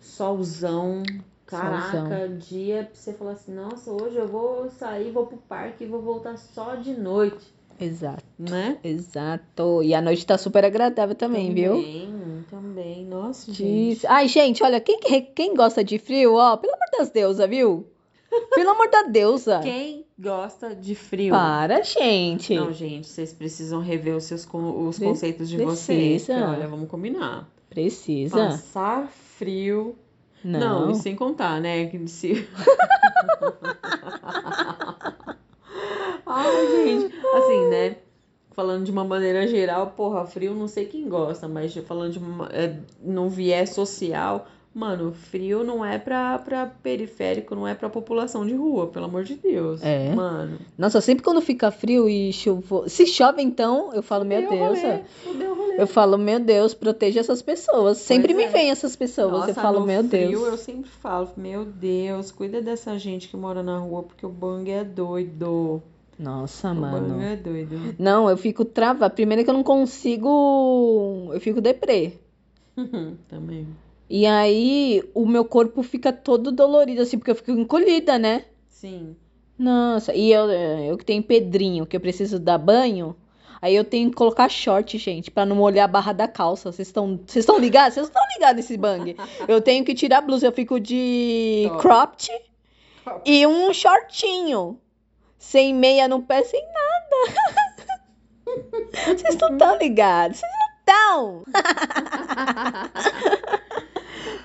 solzão. 0.00 1.02
Caraca, 1.46 1.90
Solzão. 2.08 2.38
dia 2.38 2.84
pra 2.84 2.94
você 2.94 3.12
falar 3.12 3.32
assim, 3.32 3.52
nossa, 3.54 3.90
hoje 3.92 4.16
eu 4.16 4.26
vou 4.26 4.70
sair, 4.70 5.10
vou 5.10 5.26
pro 5.26 5.36
parque 5.36 5.84
e 5.84 5.86
vou 5.86 6.00
voltar 6.00 6.38
só 6.38 6.74
de 6.74 6.94
noite, 6.94 7.54
Exato. 7.78 8.24
né? 8.38 8.78
Exato. 8.82 9.82
E 9.82 9.94
a 9.94 10.00
noite 10.00 10.24
tá 10.24 10.38
super 10.38 10.64
agradável 10.64 11.14
também, 11.14 11.52
viu? 11.52 11.74
Também, 11.74 12.44
também. 12.50 13.04
Nossa, 13.04 13.52
gente. 13.52 13.96
Diz- 13.96 14.04
Ai, 14.06 14.26
gente, 14.26 14.62
olha, 14.64 14.80
quem, 14.80 14.98
quem 15.34 15.54
gosta 15.54 15.84
de 15.84 15.98
frio, 15.98 16.34
ó, 16.34 16.56
pelo 16.56 16.72
amor 16.72 16.88
das 16.98 17.10
deusas, 17.10 17.48
viu? 17.48 17.86
Pelo 18.52 18.70
amor 18.70 18.90
da 18.90 19.02
deusa. 19.02 19.60
Quem 19.60 20.04
gosta 20.18 20.74
de 20.74 20.96
frio? 20.96 21.30
Para, 21.32 21.82
gente. 21.82 22.52
Não, 22.56 22.72
gente, 22.72 23.06
vocês 23.06 23.32
precisam 23.32 23.80
rever 23.80 24.16
os 24.16 24.24
seus 24.24 24.44
os 24.52 24.98
conceitos 24.98 25.48
de 25.48 25.56
vocês. 25.58 26.24
precisa. 26.24 26.34
porque, 26.40 26.56
olha, 26.56 26.66
vamos 26.66 26.88
combinar. 26.88 27.48
Precisa. 27.74 28.36
Passar 28.36 29.08
frio. 29.08 29.96
Não, 30.44 30.86
Não. 30.86 30.90
e 30.92 30.94
sem 30.94 31.16
contar, 31.16 31.60
né? 31.60 31.86
Que 31.86 32.06
se... 32.08 32.48
Ai, 36.26 36.66
gente. 36.66 37.14
Assim, 37.34 37.68
né? 37.68 37.96
Falando 38.52 38.84
de 38.84 38.92
uma 38.92 39.04
maneira 39.04 39.46
geral, 39.48 39.88
porra, 39.96 40.24
frio 40.24 40.54
não 40.54 40.68
sei 40.68 40.86
quem 40.86 41.08
gosta, 41.08 41.48
mas 41.48 41.74
falando 41.74 42.12
de 42.12 42.18
uma, 42.18 42.46
é, 42.52 42.76
num 43.02 43.28
viés 43.28 43.70
social, 43.70 44.46
mano, 44.74 45.12
frio 45.12 45.62
não 45.62 45.84
é 45.84 45.98
pra, 45.98 46.38
pra 46.38 46.66
periférico, 46.66 47.54
não 47.54 47.66
é 47.66 47.74
pra 47.74 47.88
população 47.88 48.44
de 48.44 48.54
rua, 48.54 48.88
pelo 48.88 49.04
amor 49.04 49.22
de 49.22 49.36
Deus. 49.36 49.82
É. 49.82 50.12
Mano. 50.14 50.58
Nossa, 50.76 51.00
sempre 51.00 51.22
quando 51.22 51.40
fica 51.40 51.70
frio 51.70 52.08
e 52.08 52.32
chuva. 52.32 52.88
Se 52.88 53.06
chove, 53.06 53.40
então, 53.40 53.94
eu 53.94 54.02
falo, 54.02 54.24
meu 54.24 54.40
Deu 54.40 54.50
Deus. 54.50 54.78
rolê, 54.80 54.80
é. 54.82 55.04
rolê. 55.48 55.80
Eu 55.80 55.86
falo, 55.86 56.18
meu 56.18 56.40
Deus, 56.40 56.74
proteja 56.74 57.20
essas 57.20 57.40
pessoas. 57.40 57.98
Sempre 57.98 58.34
me 58.34 58.44
é. 58.44 58.48
vem 58.48 58.70
essas 58.70 58.96
pessoas. 58.96 59.30
Nossa, 59.30 59.50
eu 59.50 59.54
falo, 59.54 59.86
meu 59.86 60.02
frio, 60.02 60.28
Deus. 60.30 60.46
eu 60.48 60.56
sempre 60.56 60.90
falo, 60.90 61.30
meu 61.36 61.64
Deus, 61.64 62.32
cuida 62.32 62.60
dessa 62.60 62.98
gente 62.98 63.28
que 63.28 63.36
mora 63.36 63.62
na 63.62 63.78
rua, 63.78 64.02
porque 64.02 64.26
o 64.26 64.30
bang 64.30 64.70
é 64.70 64.82
doido. 64.82 65.80
Nossa, 66.18 66.70
O 66.70 66.74
mano. 66.74 67.14
bang 67.14 67.24
é 67.24 67.36
doido. 67.36 67.94
Não, 67.98 68.28
eu 68.28 68.36
fico 68.36 68.64
travada. 68.64 69.10
Primeiro 69.12 69.44
que 69.44 69.50
eu 69.50 69.54
não 69.54 69.64
consigo. 69.64 71.30
Eu 71.32 71.40
fico 71.40 71.60
deprê. 71.60 72.12
Também. 73.28 73.66
E 74.16 74.26
aí 74.26 75.02
o 75.12 75.26
meu 75.26 75.44
corpo 75.44 75.82
fica 75.82 76.12
todo 76.12 76.52
dolorido, 76.52 77.02
assim, 77.02 77.18
porque 77.18 77.32
eu 77.32 77.34
fico 77.34 77.50
encolhida, 77.50 78.16
né? 78.16 78.44
Sim. 78.68 79.16
Nossa, 79.58 80.14
e 80.14 80.30
eu, 80.30 80.48
eu 80.48 80.96
que 80.96 81.04
tenho 81.04 81.20
pedrinho, 81.20 81.84
que 81.84 81.96
eu 81.96 82.00
preciso 82.00 82.38
dar 82.38 82.56
banho. 82.56 83.16
Aí 83.60 83.74
eu 83.74 83.82
tenho 83.82 84.10
que 84.10 84.14
colocar 84.14 84.48
short, 84.48 84.96
gente, 84.98 85.32
pra 85.32 85.44
não 85.44 85.56
molhar 85.56 85.86
a 85.86 85.88
barra 85.88 86.12
da 86.12 86.28
calça. 86.28 86.70
Vocês 86.70 86.86
estão 86.86 87.18
estão 87.26 87.58
ligados? 87.58 87.94
Vocês 87.94 88.06
estão 88.06 88.22
ligados 88.34 88.54
nesse 88.54 88.76
bang? 88.76 89.16
Eu 89.48 89.60
tenho 89.60 89.84
que 89.84 89.96
tirar 89.96 90.18
a 90.18 90.20
blusa, 90.20 90.46
eu 90.46 90.52
fico 90.52 90.78
de 90.78 91.64
Top. 91.70 91.80
cropped 91.80 92.30
e 93.26 93.44
um 93.48 93.74
shortinho. 93.74 94.78
Sem 95.38 95.74
meia 95.74 96.06
no 96.06 96.22
pé, 96.22 96.44
sem 96.44 96.62
nada. 96.62 97.96
Vocês 99.18 99.36
não 99.38 99.50
estão 99.50 99.76
ligados. 99.76 100.38
Vocês 100.38 100.52
não 100.52 100.68
estão. 100.78 101.44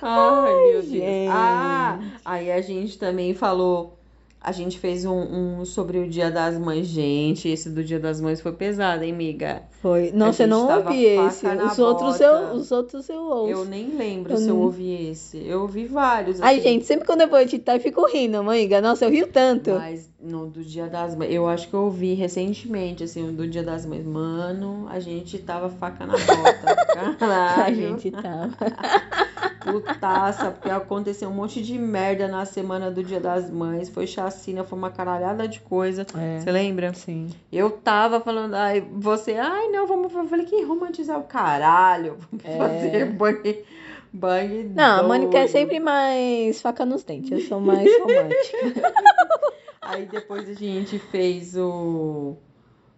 Ai, 0.02 0.72
meu 0.72 0.82
Deus. 0.82 0.86
gente. 0.86 1.28
Ah, 1.30 1.98
aí 2.24 2.50
a 2.50 2.60
gente 2.60 2.98
também 2.98 3.34
falou. 3.34 3.98
A 4.40 4.52
gente 4.52 4.78
fez 4.78 5.04
um, 5.04 5.60
um 5.60 5.64
sobre 5.64 5.98
o 5.98 6.08
Dia 6.08 6.30
das 6.30 6.58
Mães. 6.58 6.86
Gente, 6.86 7.48
esse 7.48 7.68
do 7.70 7.84
Dia 7.84 8.00
das 8.00 8.20
Mães 8.20 8.40
foi 8.40 8.52
pesado, 8.52 9.04
hein, 9.04 9.12
amiga? 9.12 9.62
Foi. 9.82 10.12
Nossa, 10.12 10.42
eu 10.42 10.48
não 10.48 10.66
tava 10.66 10.90
ouvi 10.90 11.04
esse. 11.06 11.46
Os 11.46 11.78
outros, 11.78 12.12
bota. 12.18 12.24
eu, 12.24 12.52
os 12.52 12.70
outros 12.70 13.08
eu 13.08 13.22
ouço. 13.22 13.50
Eu 13.50 13.64
nem 13.64 13.88
lembro 13.96 14.34
Eu 14.34 14.36
se 14.36 14.44
eu 14.48 14.54
não- 14.54 14.60
ouvi 14.62 15.10
esse. 15.10 15.38
Eu 15.46 15.62
ouvi 15.62 15.86
vários. 15.86 16.38
Ai, 16.42 16.56
assim. 16.56 16.62
gente, 16.62 16.84
sempre 16.84 17.06
quando 17.06 17.22
eu 17.22 17.28
vou 17.28 17.38
editar, 17.40 17.76
eu 17.76 17.80
fico 17.80 18.04
rindo, 18.06 18.36
amiga. 18.36 18.80
Nossa, 18.82 19.06
eu 19.06 19.10
rio 19.10 19.26
tanto. 19.28 19.70
Mas 19.70 20.10
no 20.20 20.46
do 20.46 20.62
Dia 20.62 20.86
das 20.86 21.14
Mães, 21.16 21.32
eu 21.32 21.48
acho 21.48 21.66
que 21.66 21.72
eu 21.72 21.80
ouvi 21.84 22.12
recentemente, 22.12 23.04
assim, 23.04 23.26
o 23.26 23.32
do 23.32 23.48
Dia 23.48 23.62
das 23.62 23.86
Mães. 23.86 24.04
Mano, 24.04 24.86
a 24.90 25.00
gente 25.00 25.38
tava 25.38 25.70
faca 25.70 26.04
na 26.04 26.12
bota. 26.12 26.76
Caralho. 27.18 27.64
A 27.64 27.70
gente 27.72 28.10
tá. 28.10 28.50
Putaça, 29.60 30.50
porque 30.50 30.70
aconteceu 30.70 31.28
um 31.28 31.34
monte 31.34 31.62
de 31.62 31.78
merda 31.78 32.26
na 32.26 32.44
semana 32.46 32.90
do 32.90 33.02
Dia 33.04 33.20
das 33.20 33.50
Mães. 33.50 33.88
Foi 33.90 34.06
chacina, 34.06 34.64
foi 34.64 34.78
uma 34.78 34.90
caralhada 34.90 35.46
de 35.46 35.60
coisa. 35.60 36.06
É. 36.16 36.40
Você 36.40 36.50
lembra? 36.50 36.94
Sim. 36.94 37.28
Eu 37.52 37.70
tava 37.70 38.20
falando, 38.20 38.54
ai, 38.54 38.80
você, 38.80 39.32
ai, 39.34 39.68
não, 39.70 39.86
vamos. 39.86 40.12
Eu 40.14 40.26
falei 40.28 40.46
que 40.46 40.62
romantizar 40.62 41.18
o 41.18 41.24
caralho. 41.24 42.16
Vamos 42.30 42.44
É. 42.44 42.56
fazer 42.58 43.06
bang, 43.12 43.64
bang. 44.12 44.64
Não, 44.74 45.00
a 45.00 45.02
Mônica 45.02 45.36
é 45.36 45.40
doido. 45.42 45.52
sempre 45.52 45.80
mais 45.80 46.60
faca 46.60 46.84
nos 46.84 47.02
dentes. 47.04 47.30
Eu 47.30 47.40
sou 47.40 47.60
mais 47.60 47.88
romântica. 47.98 48.92
Aí 49.82 50.06
depois 50.06 50.48
a 50.48 50.54
gente 50.54 50.98
fez 50.98 51.56
o. 51.56 52.36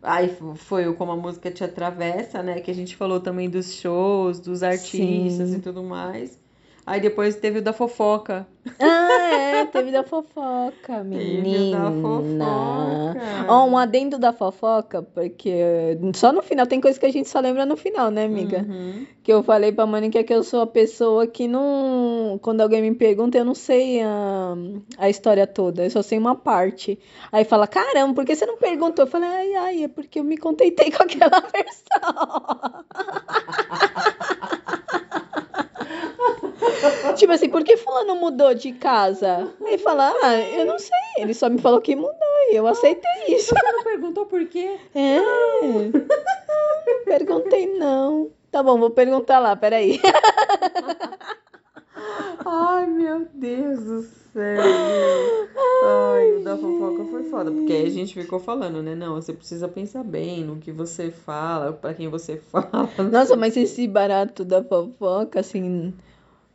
Aí 0.02 0.36
foi 0.56 0.88
o 0.88 0.94
Como 0.94 1.12
a 1.12 1.16
Música 1.16 1.48
Te 1.50 1.62
Atravessa, 1.62 2.42
né? 2.42 2.60
Que 2.60 2.70
a 2.72 2.74
gente 2.74 2.96
falou 2.96 3.20
também 3.20 3.48
dos 3.48 3.74
shows, 3.74 4.40
dos 4.40 4.62
artistas 4.64 5.50
Sim. 5.50 5.56
e 5.56 5.60
tudo 5.60 5.82
mais. 5.82 6.41
Aí 6.84 7.00
depois 7.00 7.36
teve 7.36 7.60
o 7.60 7.62
da 7.62 7.72
fofoca. 7.72 8.46
Ah, 8.78 9.28
é, 9.32 9.64
teve 9.66 9.90
da 9.90 10.02
fofoca, 10.04 10.72
Teve 10.88 11.04
menina. 11.04 11.78
da 11.78 11.90
fofoca. 11.90 13.46
Ó, 13.48 13.66
um 13.66 13.76
adendo 13.78 14.18
da 14.18 14.32
fofoca, 14.32 15.02
porque 15.02 15.98
só 16.14 16.32
no 16.32 16.42
final, 16.42 16.66
tem 16.66 16.80
coisa 16.80 16.98
que 16.98 17.06
a 17.06 17.10
gente 17.10 17.28
só 17.28 17.40
lembra 17.40 17.66
no 17.66 17.76
final, 17.76 18.10
né, 18.10 18.24
amiga? 18.24 18.64
Uhum. 18.68 19.06
Que 19.22 19.32
eu 19.32 19.42
falei 19.42 19.72
pra 19.72 19.86
Mônica 19.86 20.22
que 20.24 20.34
eu 20.34 20.42
sou 20.44 20.60
a 20.60 20.66
pessoa 20.66 21.26
que 21.26 21.46
não. 21.48 22.38
Quando 22.42 22.60
alguém 22.60 22.82
me 22.82 22.94
pergunta, 22.94 23.38
eu 23.38 23.44
não 23.44 23.54
sei 23.54 24.00
a, 24.02 24.54
a 24.98 25.08
história 25.10 25.46
toda, 25.46 25.84
eu 25.84 25.90
só 25.90 26.02
sei 26.02 26.18
uma 26.18 26.34
parte. 26.34 26.98
Aí 27.30 27.44
fala, 27.44 27.66
caramba, 27.66 28.14
por 28.14 28.24
que 28.24 28.34
você 28.34 28.46
não 28.46 28.56
perguntou? 28.58 29.04
Eu 29.04 29.10
falei, 29.10 29.28
ai, 29.28 29.54
ai, 29.54 29.84
é 29.84 29.88
porque 29.88 30.18
eu 30.20 30.24
me 30.24 30.36
contentei 30.36 30.90
com 30.90 31.02
aquela 31.02 31.40
versão. 31.52 32.84
Tipo 37.16 37.32
assim, 37.32 37.48
por 37.48 37.62
que 37.64 37.76
fulano 37.76 38.16
mudou 38.16 38.54
de 38.54 38.72
casa? 38.72 39.52
Aí 39.64 39.78
fala, 39.78 40.12
ah, 40.22 40.40
eu 40.40 40.66
não 40.66 40.78
sei, 40.78 40.98
ele 41.18 41.34
só 41.34 41.48
me 41.48 41.58
falou 41.58 41.80
que 41.80 41.94
mudou 41.94 42.12
e 42.50 42.56
eu 42.56 42.66
aceitei 42.66 43.26
isso. 43.28 43.54
Você 43.54 43.72
não 43.72 43.82
perguntou 43.84 44.26
por 44.26 44.44
quê? 44.46 44.76
É, 44.94 45.18
não 45.20 47.04
perguntei 47.04 47.66
não. 47.78 48.30
Tá 48.50 48.62
bom, 48.62 48.78
vou 48.78 48.90
perguntar 48.90 49.38
lá, 49.38 49.56
peraí. 49.56 50.00
Ai, 52.44 52.86
meu 52.86 53.26
Deus 53.32 53.80
do 53.80 54.02
céu. 54.02 54.62
Ai, 55.84 56.32
o 56.36 56.44
da 56.44 56.56
fofoca 56.56 57.04
foi 57.04 57.24
foda, 57.24 57.50
porque 57.50 57.72
aí 57.72 57.86
a 57.86 57.90
gente 57.90 58.14
ficou 58.20 58.38
falando, 58.38 58.82
né? 58.82 58.94
Não, 58.94 59.14
você 59.14 59.32
precisa 59.32 59.68
pensar 59.68 60.02
bem 60.02 60.44
no 60.44 60.56
que 60.56 60.72
você 60.72 61.10
fala, 61.10 61.72
pra 61.72 61.94
quem 61.94 62.08
você 62.08 62.36
fala. 62.50 62.88
Nossa, 63.10 63.36
mas 63.36 63.56
esse 63.56 63.86
barato 63.86 64.44
da 64.44 64.62
fofoca, 64.62 65.40
assim, 65.40 65.94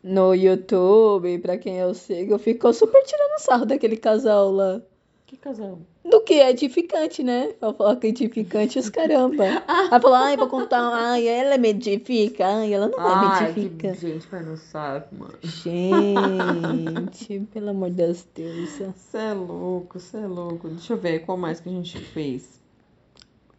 no 0.03 0.33
YouTube, 0.33 1.39
pra 1.39 1.57
quem 1.57 1.77
eu 1.77 1.93
sigo, 1.93 2.37
ficou 2.37 2.73
super 2.73 3.03
tirando 3.03 3.39
sarro 3.39 3.65
daquele 3.65 3.97
casal 3.97 4.51
lá. 4.51 4.81
Que 5.25 5.35
casal? 5.35 5.79
Do 6.05 6.21
que 6.21 6.35
é 6.35 6.51
edificante, 6.51 7.21
né? 7.21 7.53
Fofoca 7.59 8.07
edificante, 8.07 8.79
os 8.79 8.89
caramba. 8.89 9.43
Aí 9.91 9.99
falou, 9.99 10.15
ai, 10.15 10.37
vou 10.37 10.47
contar, 10.47 10.79
ai, 10.93 11.27
ela 11.27 11.57
me 11.57 11.67
edifica, 11.69 12.47
ai, 12.47 12.73
ela 12.73 12.87
não 12.87 12.97
Ai, 12.97 13.51
me 13.51 13.59
edifica. 13.59 13.91
que 13.91 13.99
gente, 14.07 14.25
vai 14.27 14.41
no 14.41 14.55
saco, 14.55 15.13
mano. 15.13 15.33
Gente, 15.43 17.39
pelo 17.53 17.71
amor 17.71 17.89
de 17.89 17.95
Deus. 17.97 18.25
Você 18.35 19.17
é 19.17 19.33
louco, 19.33 19.99
você 19.99 20.15
é 20.15 20.27
louco. 20.27 20.69
Deixa 20.69 20.93
eu 20.93 20.97
ver 20.97 21.25
qual 21.25 21.37
mais 21.37 21.59
que 21.59 21.67
a 21.67 21.73
gente 21.73 21.99
fez. 21.99 22.61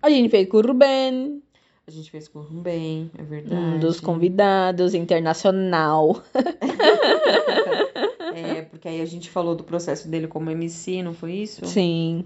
A 0.00 0.08
gente 0.08 0.30
fez 0.30 0.48
com 0.48 0.56
o 0.56 0.62
Ruben, 0.62 1.42
A 1.88 1.90
gente 1.90 2.10
fez 2.10 2.28
com 2.28 2.40
o 2.40 2.42
Ruben, 2.42 3.10
é 3.16 3.22
verdade. 3.22 3.54
um 3.54 3.80
dos 3.80 3.98
convidados, 3.98 4.92
internacional. 4.92 6.22
É, 8.34 8.62
porque 8.62 8.86
aí 8.86 9.00
a 9.00 9.06
gente 9.06 9.30
falou 9.30 9.56
do 9.56 9.64
processo 9.64 10.06
dele 10.06 10.28
como 10.28 10.48
MC, 10.48 11.02
não 11.02 11.12
foi 11.12 11.32
isso? 11.32 11.66
Sim, 11.66 12.24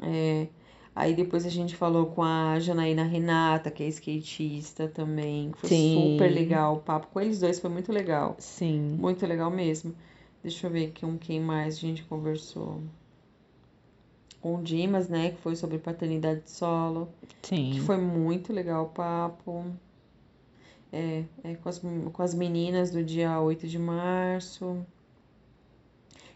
É. 0.00 0.46
Aí 0.94 1.12
depois 1.12 1.44
a 1.44 1.50
gente 1.50 1.74
falou 1.76 2.06
com 2.06 2.22
a 2.22 2.58
Janaína 2.60 3.02
Renata, 3.02 3.70
que 3.70 3.82
é 3.82 3.88
skatista 3.88 4.88
também. 4.88 5.52
Foi 5.56 5.68
Sim. 5.68 6.12
super 6.12 6.32
legal. 6.32 6.76
O 6.76 6.80
papo 6.80 7.08
com 7.08 7.20
eles 7.20 7.40
dois 7.40 7.58
foi 7.58 7.68
muito 7.68 7.92
legal. 7.92 8.36
sim. 8.38 8.96
Muito 8.98 9.26
legal 9.26 9.50
mesmo. 9.50 9.94
Deixa 10.42 10.66
eu 10.66 10.70
ver 10.70 10.94
com 10.98 11.18
quem 11.18 11.40
mais 11.40 11.76
a 11.76 11.80
gente 11.80 12.04
conversou. 12.04 12.80
Com 14.44 14.56
o 14.56 14.62
Dimas, 14.62 15.08
né? 15.08 15.30
Que 15.30 15.38
foi 15.38 15.56
sobre 15.56 15.78
paternidade 15.78 16.42
solo. 16.44 17.08
Que 17.40 17.48
Sim. 17.48 17.80
foi 17.80 17.96
muito 17.96 18.52
legal 18.52 18.84
o 18.84 18.88
papo. 18.88 19.64
É, 20.92 21.24
é 21.42 21.54
com 21.54 21.66
as, 21.66 21.78
com 21.78 22.22
as 22.22 22.34
meninas 22.34 22.90
do 22.90 23.02
dia 23.02 23.40
8 23.40 23.66
de 23.66 23.78
março. 23.78 24.84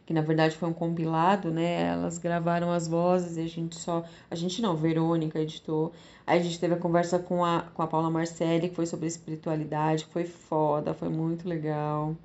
Que 0.06 0.14
na 0.14 0.22
verdade 0.22 0.56
foi 0.56 0.70
um 0.70 0.72
compilado, 0.72 1.50
né? 1.50 1.82
Elas 1.88 2.16
gravaram 2.16 2.72
as 2.72 2.88
vozes 2.88 3.36
e 3.36 3.42
a 3.42 3.46
gente 3.46 3.76
só. 3.76 4.02
A 4.30 4.34
gente 4.34 4.62
não, 4.62 4.74
Verônica 4.74 5.38
editou. 5.38 5.92
Aí 6.26 6.40
a 6.40 6.42
gente 6.42 6.58
teve 6.58 6.72
a 6.72 6.78
conversa 6.78 7.18
com 7.18 7.44
a, 7.44 7.66
com 7.74 7.82
a 7.82 7.86
Paula 7.86 8.08
Marcelli, 8.08 8.70
que 8.70 8.74
foi 8.74 8.86
sobre 8.86 9.06
espiritualidade, 9.06 10.06
que 10.06 10.12
foi 10.14 10.24
foda, 10.24 10.94
foi 10.94 11.10
muito 11.10 11.46
legal. 11.46 12.16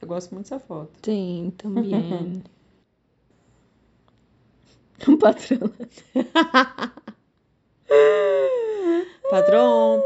Eu 0.00 0.08
gosto 0.08 0.34
muito 0.34 0.44
dessa 0.44 0.58
foto. 0.58 0.90
Sim, 1.02 1.52
também. 1.58 2.42
O 5.06 5.16
patrão. 5.16 5.70
Padrão. 9.30 10.02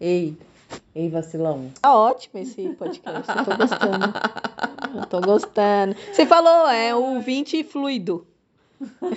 Ei, 0.00 0.36
ei, 0.94 1.08
vacilão. 1.10 1.70
Tá 1.80 1.94
ótimo 1.94 2.40
esse 2.40 2.68
podcast, 2.70 3.30
eu 3.30 3.44
tô 3.44 3.56
gostando. 3.56 4.12
Eu 4.96 5.06
tô 5.06 5.20
gostando. 5.20 5.96
Você 6.12 6.26
falou, 6.26 6.68
é 6.68 6.94
o 6.94 7.20
20 7.20 7.64
fluido. 7.64 8.26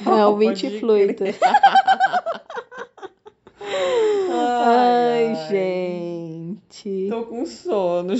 É 0.06 0.26
o 0.26 0.36
20 0.36 0.62
Pode 0.62 0.80
fluido. 0.80 1.24
Ai, 4.30 5.28
ai. 5.28 5.48
gente. 5.50 7.08
Tô 7.10 7.24
com 7.24 7.46
sono. 7.46 8.14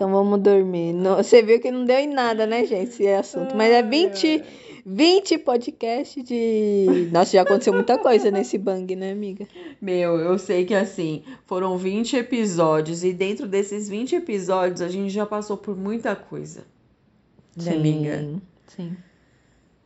Então 0.00 0.10
vamos 0.10 0.40
dormir. 0.40 0.94
Não- 0.94 1.16
você 1.18 1.42
viu 1.42 1.60
que 1.60 1.70
não 1.70 1.84
deu 1.84 1.98
em 1.98 2.06
nada, 2.08 2.46
né, 2.46 2.64
gente, 2.64 2.88
esse 2.88 3.06
assunto. 3.06 3.54
Mas 3.54 3.70
é 3.70 3.82
20, 3.82 4.42
20 4.86 5.36
podcast 5.36 6.22
de. 6.22 7.10
Nossa, 7.12 7.32
já 7.32 7.42
aconteceu 7.42 7.74
muita 7.74 7.98
coisa 7.98 8.30
nesse 8.30 8.56
bang, 8.56 8.96
né, 8.96 9.12
amiga? 9.12 9.46
Meu, 9.78 10.16
eu 10.18 10.38
sei 10.38 10.64
que 10.64 10.74
assim, 10.74 11.22
foram 11.44 11.76
20 11.76 12.16
episódios 12.16 13.04
e 13.04 13.12
dentro 13.12 13.46
desses 13.46 13.90
20 13.90 14.16
episódios 14.16 14.80
a 14.80 14.88
gente 14.88 15.10
já 15.10 15.26
passou 15.26 15.58
por 15.58 15.76
muita 15.76 16.16
coisa. 16.16 16.64
Né, 17.54 17.74
amiga? 17.74 18.40
Sim. 18.68 18.96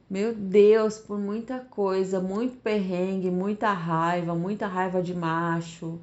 Meu 0.09 0.33
Deus, 0.33 0.97
por 0.97 1.19
muita 1.19 1.59
coisa, 1.59 2.21
muito 2.21 2.57
perrengue, 2.59 3.33
muita 3.33 3.73
raiva, 3.73 4.33
muita 4.33 4.69
raiva 4.69 5.03
de 5.03 5.13
macho, 5.13 5.99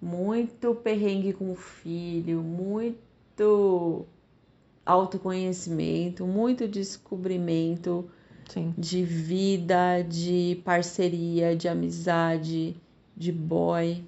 muito 0.00 0.76
perrengue 0.76 1.32
com 1.32 1.50
o 1.50 1.56
filho, 1.56 2.40
muito 2.40 3.07
autoconhecimento, 4.84 6.26
muito 6.26 6.66
descobrimento 6.66 8.10
Sim. 8.48 8.74
de 8.76 9.04
vida, 9.04 10.02
de 10.02 10.60
parceria, 10.64 11.54
de 11.54 11.68
amizade, 11.68 12.76
de 13.16 13.30
boy. 13.30 14.02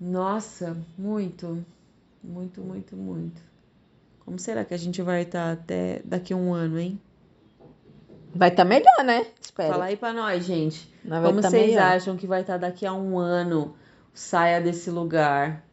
Nossa, 0.00 0.76
muito, 0.96 1.64
muito, 2.22 2.60
muito, 2.62 2.96
muito. 2.96 3.42
Como 4.24 4.38
será 4.38 4.64
que 4.64 4.74
a 4.74 4.78
gente 4.78 5.00
vai 5.02 5.22
estar 5.22 5.52
até 5.52 6.00
daqui 6.04 6.32
a 6.32 6.36
um 6.36 6.52
ano, 6.52 6.78
hein? 6.78 7.00
Vai 8.34 8.48
estar 8.48 8.64
melhor, 8.64 9.04
né? 9.04 9.26
Espera. 9.40 9.72
Fala 9.72 9.84
aí 9.86 9.96
pra 9.96 10.12
nós, 10.12 10.44
gente. 10.44 10.92
Nós 11.04 11.24
Como 11.24 11.40
tá 11.40 11.48
vocês 11.48 11.68
melhor. 11.70 11.82
acham 11.82 12.16
que 12.16 12.26
vai 12.26 12.42
estar 12.42 12.58
daqui 12.58 12.84
a 12.84 12.92
um 12.92 13.18
ano? 13.18 13.74
Saia 14.12 14.60
desse 14.60 14.90
lugar. 14.90 15.65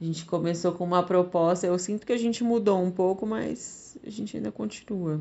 A 0.00 0.04
gente 0.04 0.24
começou 0.24 0.72
com 0.72 0.84
uma 0.84 1.02
proposta. 1.02 1.66
Eu 1.66 1.78
sinto 1.78 2.06
que 2.06 2.12
a 2.12 2.16
gente 2.16 2.44
mudou 2.44 2.80
um 2.80 2.90
pouco, 2.90 3.26
mas 3.26 3.96
a 4.06 4.10
gente 4.10 4.36
ainda 4.36 4.52
continua. 4.52 5.20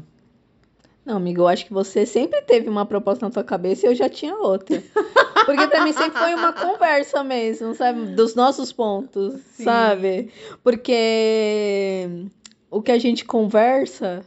Não, 1.03 1.15
amigo, 1.17 1.41
eu 1.41 1.47
acho 1.47 1.65
que 1.65 1.73
você 1.73 2.05
sempre 2.05 2.41
teve 2.41 2.69
uma 2.69 2.85
proposta 2.85 3.25
na 3.25 3.31
sua 3.31 3.43
cabeça 3.43 3.85
e 3.85 3.89
eu 3.89 3.95
já 3.95 4.09
tinha 4.09 4.35
outra. 4.35 4.83
Porque 5.45 5.65
pra 5.67 5.83
mim 5.83 5.93
sempre 5.93 6.19
foi 6.19 6.33
uma 6.35 6.51
conversa 6.51 7.23
mesmo, 7.23 7.73
sabe? 7.73 8.07
Dos 8.07 8.35
nossos 8.35 8.73
pontos, 8.73 9.35
Sim. 9.53 9.63
sabe? 9.63 10.31
Porque 10.61 12.09
o 12.69 12.81
que 12.81 12.91
a 12.91 12.99
gente 12.99 13.23
conversa 13.23 14.25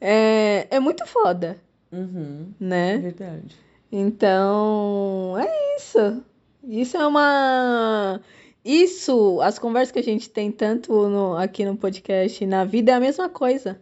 é, 0.00 0.68
é 0.70 0.78
muito 0.80 1.04
foda, 1.06 1.58
Uhum, 1.90 2.52
é 2.60 2.64
né? 2.64 2.98
verdade. 2.98 3.56
Então, 3.90 5.36
é 5.38 5.76
isso. 5.76 6.22
Isso 6.66 6.96
é 6.96 7.06
uma. 7.06 8.20
Isso, 8.64 9.40
as 9.42 9.58
conversas 9.58 9.92
que 9.92 9.98
a 9.98 10.02
gente 10.02 10.30
tem 10.30 10.50
tanto 10.50 11.08
no- 11.08 11.36
aqui 11.36 11.64
no 11.64 11.76
podcast 11.76 12.44
na 12.46 12.64
vida 12.64 12.92
é 12.92 12.94
a 12.94 13.00
mesma 13.00 13.28
coisa. 13.28 13.78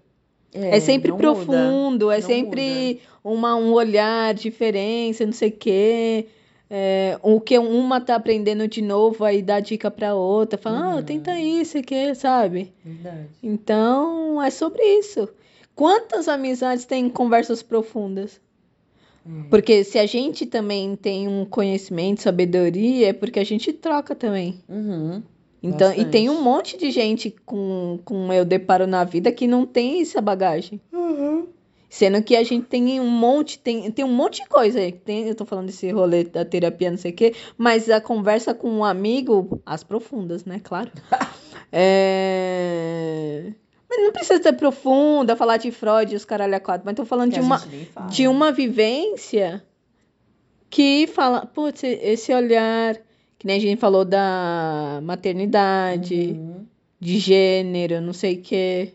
É, 0.54 0.78
sempre 0.80 1.10
não 1.10 1.16
muda. 1.16 1.32
profundo, 1.34 2.10
é 2.10 2.18
Não 2.20 2.26
sempre 2.26 3.00
uma, 3.24 3.54
um 3.56 3.72
olhar 3.72 4.34
diferente, 4.34 5.24
não 5.24 5.32
sei 5.32 5.48
o 5.48 5.52
quê. 5.52 6.26
É, 6.68 7.18
o 7.22 7.40
que 7.40 7.58
uma 7.58 8.00
tá 8.00 8.16
aprendendo 8.16 8.66
de 8.66 8.82
novo, 8.82 9.24
aí 9.24 9.40
dá 9.42 9.60
dica 9.60 9.90
pra 9.90 10.14
outra, 10.14 10.58
fala, 10.58 10.78
ah, 10.92 10.96
Uhum. 10.96 11.02
tenta 11.02 11.38
isso 11.38 11.78
aqui, 11.78 12.14
sabe? 12.14 12.72
Verdade. 12.84 13.28
Então, 13.42 14.42
é 14.42 14.50
sobre 14.50 14.82
isso. 14.98 15.28
Quantas 15.74 16.28
amizades 16.28 16.84
têm 16.86 17.08
conversas 17.08 17.62
profundas? 17.62 18.40
É. 19.26 19.48
Porque 19.48 19.84
se 19.84 19.98
a 19.98 20.06
gente 20.06 20.46
também 20.46 20.96
tem 20.96 21.28
um 21.28 21.44
conhecimento, 21.44 22.22
sabedoria, 22.22 23.08
é 23.08 23.12
porque 23.12 23.38
a 23.38 23.44
gente 23.44 23.72
troca 23.72 24.14
também. 24.14 24.62
Uhum. 24.68 25.22
Então, 25.62 25.94
e 25.94 26.04
tem 26.04 26.28
um 26.28 26.42
monte 26.42 26.76
de 26.76 26.90
gente 26.90 27.32
com, 27.46 28.00
com 28.04 28.32
eu 28.32 28.44
deparo 28.44 28.84
na 28.86 29.04
vida 29.04 29.30
que 29.30 29.46
não 29.46 29.64
tem 29.64 30.02
essa 30.02 30.20
bagagem. 30.20 30.80
Uhum. 30.92 31.46
Sendo 31.88 32.22
que 32.22 32.34
a 32.34 32.42
gente 32.42 32.66
tem 32.66 32.98
um 32.98 33.08
monte, 33.08 33.58
tem, 33.58 33.88
tem 33.92 34.04
um 34.04 34.12
monte 34.12 34.42
de 34.42 34.48
coisa. 34.48 34.80
Tem, 35.04 35.28
eu 35.28 35.34
tô 35.34 35.44
falando 35.44 35.66
desse 35.66 35.88
rolê 35.92 36.24
da 36.24 36.44
terapia, 36.44 36.90
não 36.90 36.98
sei 36.98 37.12
o 37.12 37.14
quê, 37.14 37.34
mas 37.56 37.88
a 37.90 38.00
conversa 38.00 38.52
com 38.54 38.68
um 38.70 38.84
amigo, 38.84 39.60
as 39.64 39.84
profundas, 39.84 40.44
né? 40.44 40.58
Claro. 40.64 40.90
é... 41.70 43.52
Mas 43.94 44.04
não 44.04 44.12
precisa 44.12 44.42
ser 44.42 44.52
profunda, 44.54 45.36
falar 45.36 45.58
de 45.58 45.70
Freud 45.70 46.12
e 46.12 46.16
os 46.16 46.24
caralho 46.24 46.54
a 46.56 46.60
quatro, 46.60 46.82
mas 46.86 46.94
tô 46.96 47.04
falando 47.04 47.30
Que 47.32 47.38
de 47.40 47.44
uma, 47.44 47.58
fala. 47.58 48.06
de 48.08 48.26
uma 48.26 48.50
vivência 48.50 49.62
que 50.70 51.06
fala, 51.08 51.44
putz, 51.44 51.82
esse 51.84 52.32
olhar, 52.32 52.96
que 53.38 53.46
nem 53.46 53.56
a 53.58 53.60
gente 53.60 53.78
falou 53.78 54.02
da 54.04 55.00
maternidade, 55.02 56.32
Uhum. 56.38 56.64
de 56.98 57.18
gênero, 57.18 58.00
não 58.00 58.14
sei 58.14 58.36
o 58.36 58.40
quê. 58.42 58.94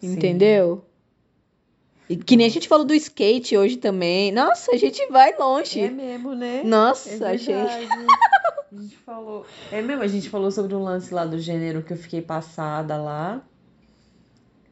Sim. 0.00 0.12
Entendeu? 0.12 0.84
E 2.10 2.16
que 2.16 2.36
nem 2.36 2.46
a 2.46 2.50
gente 2.50 2.68
falou 2.68 2.84
do 2.84 2.92
skate 2.92 3.56
hoje 3.56 3.78
também. 3.78 4.30
Nossa, 4.30 4.72
a 4.72 4.76
gente 4.76 5.06
vai 5.06 5.34
longe. 5.38 5.80
É 5.80 5.88
mesmo, 5.88 6.34
né? 6.34 6.60
Nossa, 6.62 7.08
é 7.24 7.30
a 7.30 7.36
gente. 7.38 7.52
A 7.54 8.76
gente 8.82 8.96
falou. 8.98 9.46
É 9.72 9.80
mesmo, 9.80 10.02
a 10.02 10.06
gente 10.06 10.28
falou 10.28 10.50
sobre 10.50 10.74
um 10.74 10.82
lance 10.82 11.14
lá 11.14 11.24
do 11.24 11.38
gênero 11.38 11.82
que 11.82 11.94
eu 11.94 11.96
fiquei 11.96 12.20
passada 12.20 12.98
lá. 12.98 13.40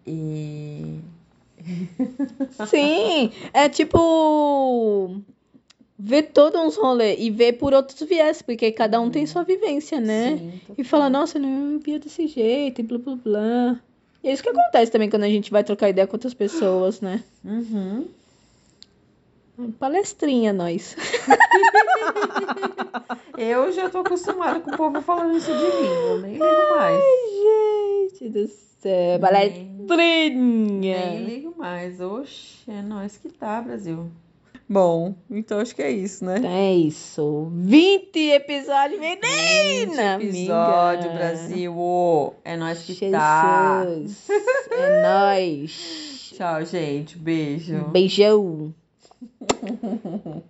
E. 0.07 0.99
Sim, 2.69 3.31
é 3.53 3.69
tipo. 3.69 5.21
Ver 5.99 6.23
todos 6.33 6.61
uns 6.61 6.77
rolês 6.77 7.17
e 7.21 7.31
ver 7.31 7.53
por 7.53 7.73
outros 7.73 8.01
viés, 8.09 8.43
porque 8.43 8.73
cada 8.73 9.01
um 9.01 9.09
tem 9.09 9.25
sua 9.25 9.45
vivência, 9.45 10.01
né? 10.01 10.37
Sim, 10.37 10.61
E 10.77 10.83
fala, 10.83 11.09
nossa, 11.09 11.39
eu 11.39 11.43
não 11.43 11.79
via 11.79 12.01
desse 12.01 12.27
jeito, 12.27 12.81
e 12.81 12.85
blá 12.85 12.99
blá 12.99 13.15
blá. 13.15 13.81
E 14.23 14.29
é 14.29 14.33
isso 14.33 14.43
que 14.43 14.49
acontece 14.49 14.91
também 14.91 15.09
quando 15.09 15.25
a 15.25 15.29
gente 15.29 15.51
vai 15.51 15.63
trocar 15.63 15.91
ideia 15.91 16.07
com 16.07 16.17
outras 16.17 16.35
pessoas, 16.35 17.01
né? 17.01 17.23
Uhum. 17.45 18.09
Palestrinha, 19.79 20.53
nós. 20.53 20.97
Eu 23.37 23.73
já 23.73 23.89
tô 23.89 23.99
acostumada 23.99 24.61
com 24.61 24.71
o 24.71 24.77
povo 24.77 25.01
falando 25.03 25.37
isso 25.37 25.53
de 25.53 25.65
mim. 25.65 25.89
Eu 26.09 26.19
nem 26.21 26.33
ligo 26.33 26.45
mais. 26.71 27.03
Gente 28.13 28.29
do 28.31 28.47
céu, 28.47 28.72
palestrinha. 29.21 31.11
Nem 31.11 31.25
ligo 31.25 31.55
mais. 31.57 32.01
Oxe, 32.01 32.71
é 32.71 32.83
nós 32.83 33.17
que 33.17 33.29
tá, 33.29 33.61
Brasil. 33.61 34.11
Bom, 34.69 35.15
então 35.31 35.61
acho 35.61 35.75
que 35.75 35.83
é 35.83 35.91
isso, 35.91 36.25
né? 36.25 36.41
É 36.45 36.75
isso. 36.75 37.51
20 37.53 38.17
episódios, 38.17 38.99
menina! 38.99 40.15
episódio, 40.15 41.11
amiga. 41.11 41.19
Brasil. 41.19 42.35
É 42.45 42.57
nós 42.57 42.83
que 42.83 43.11
tá. 43.11 43.85
Jesus. 43.85 44.29
É 44.73 45.03
nóis. 45.03 46.33
Tchau, 46.35 46.65
gente. 46.65 47.19
Beijo. 47.19 47.85
Beijão. 47.89 48.75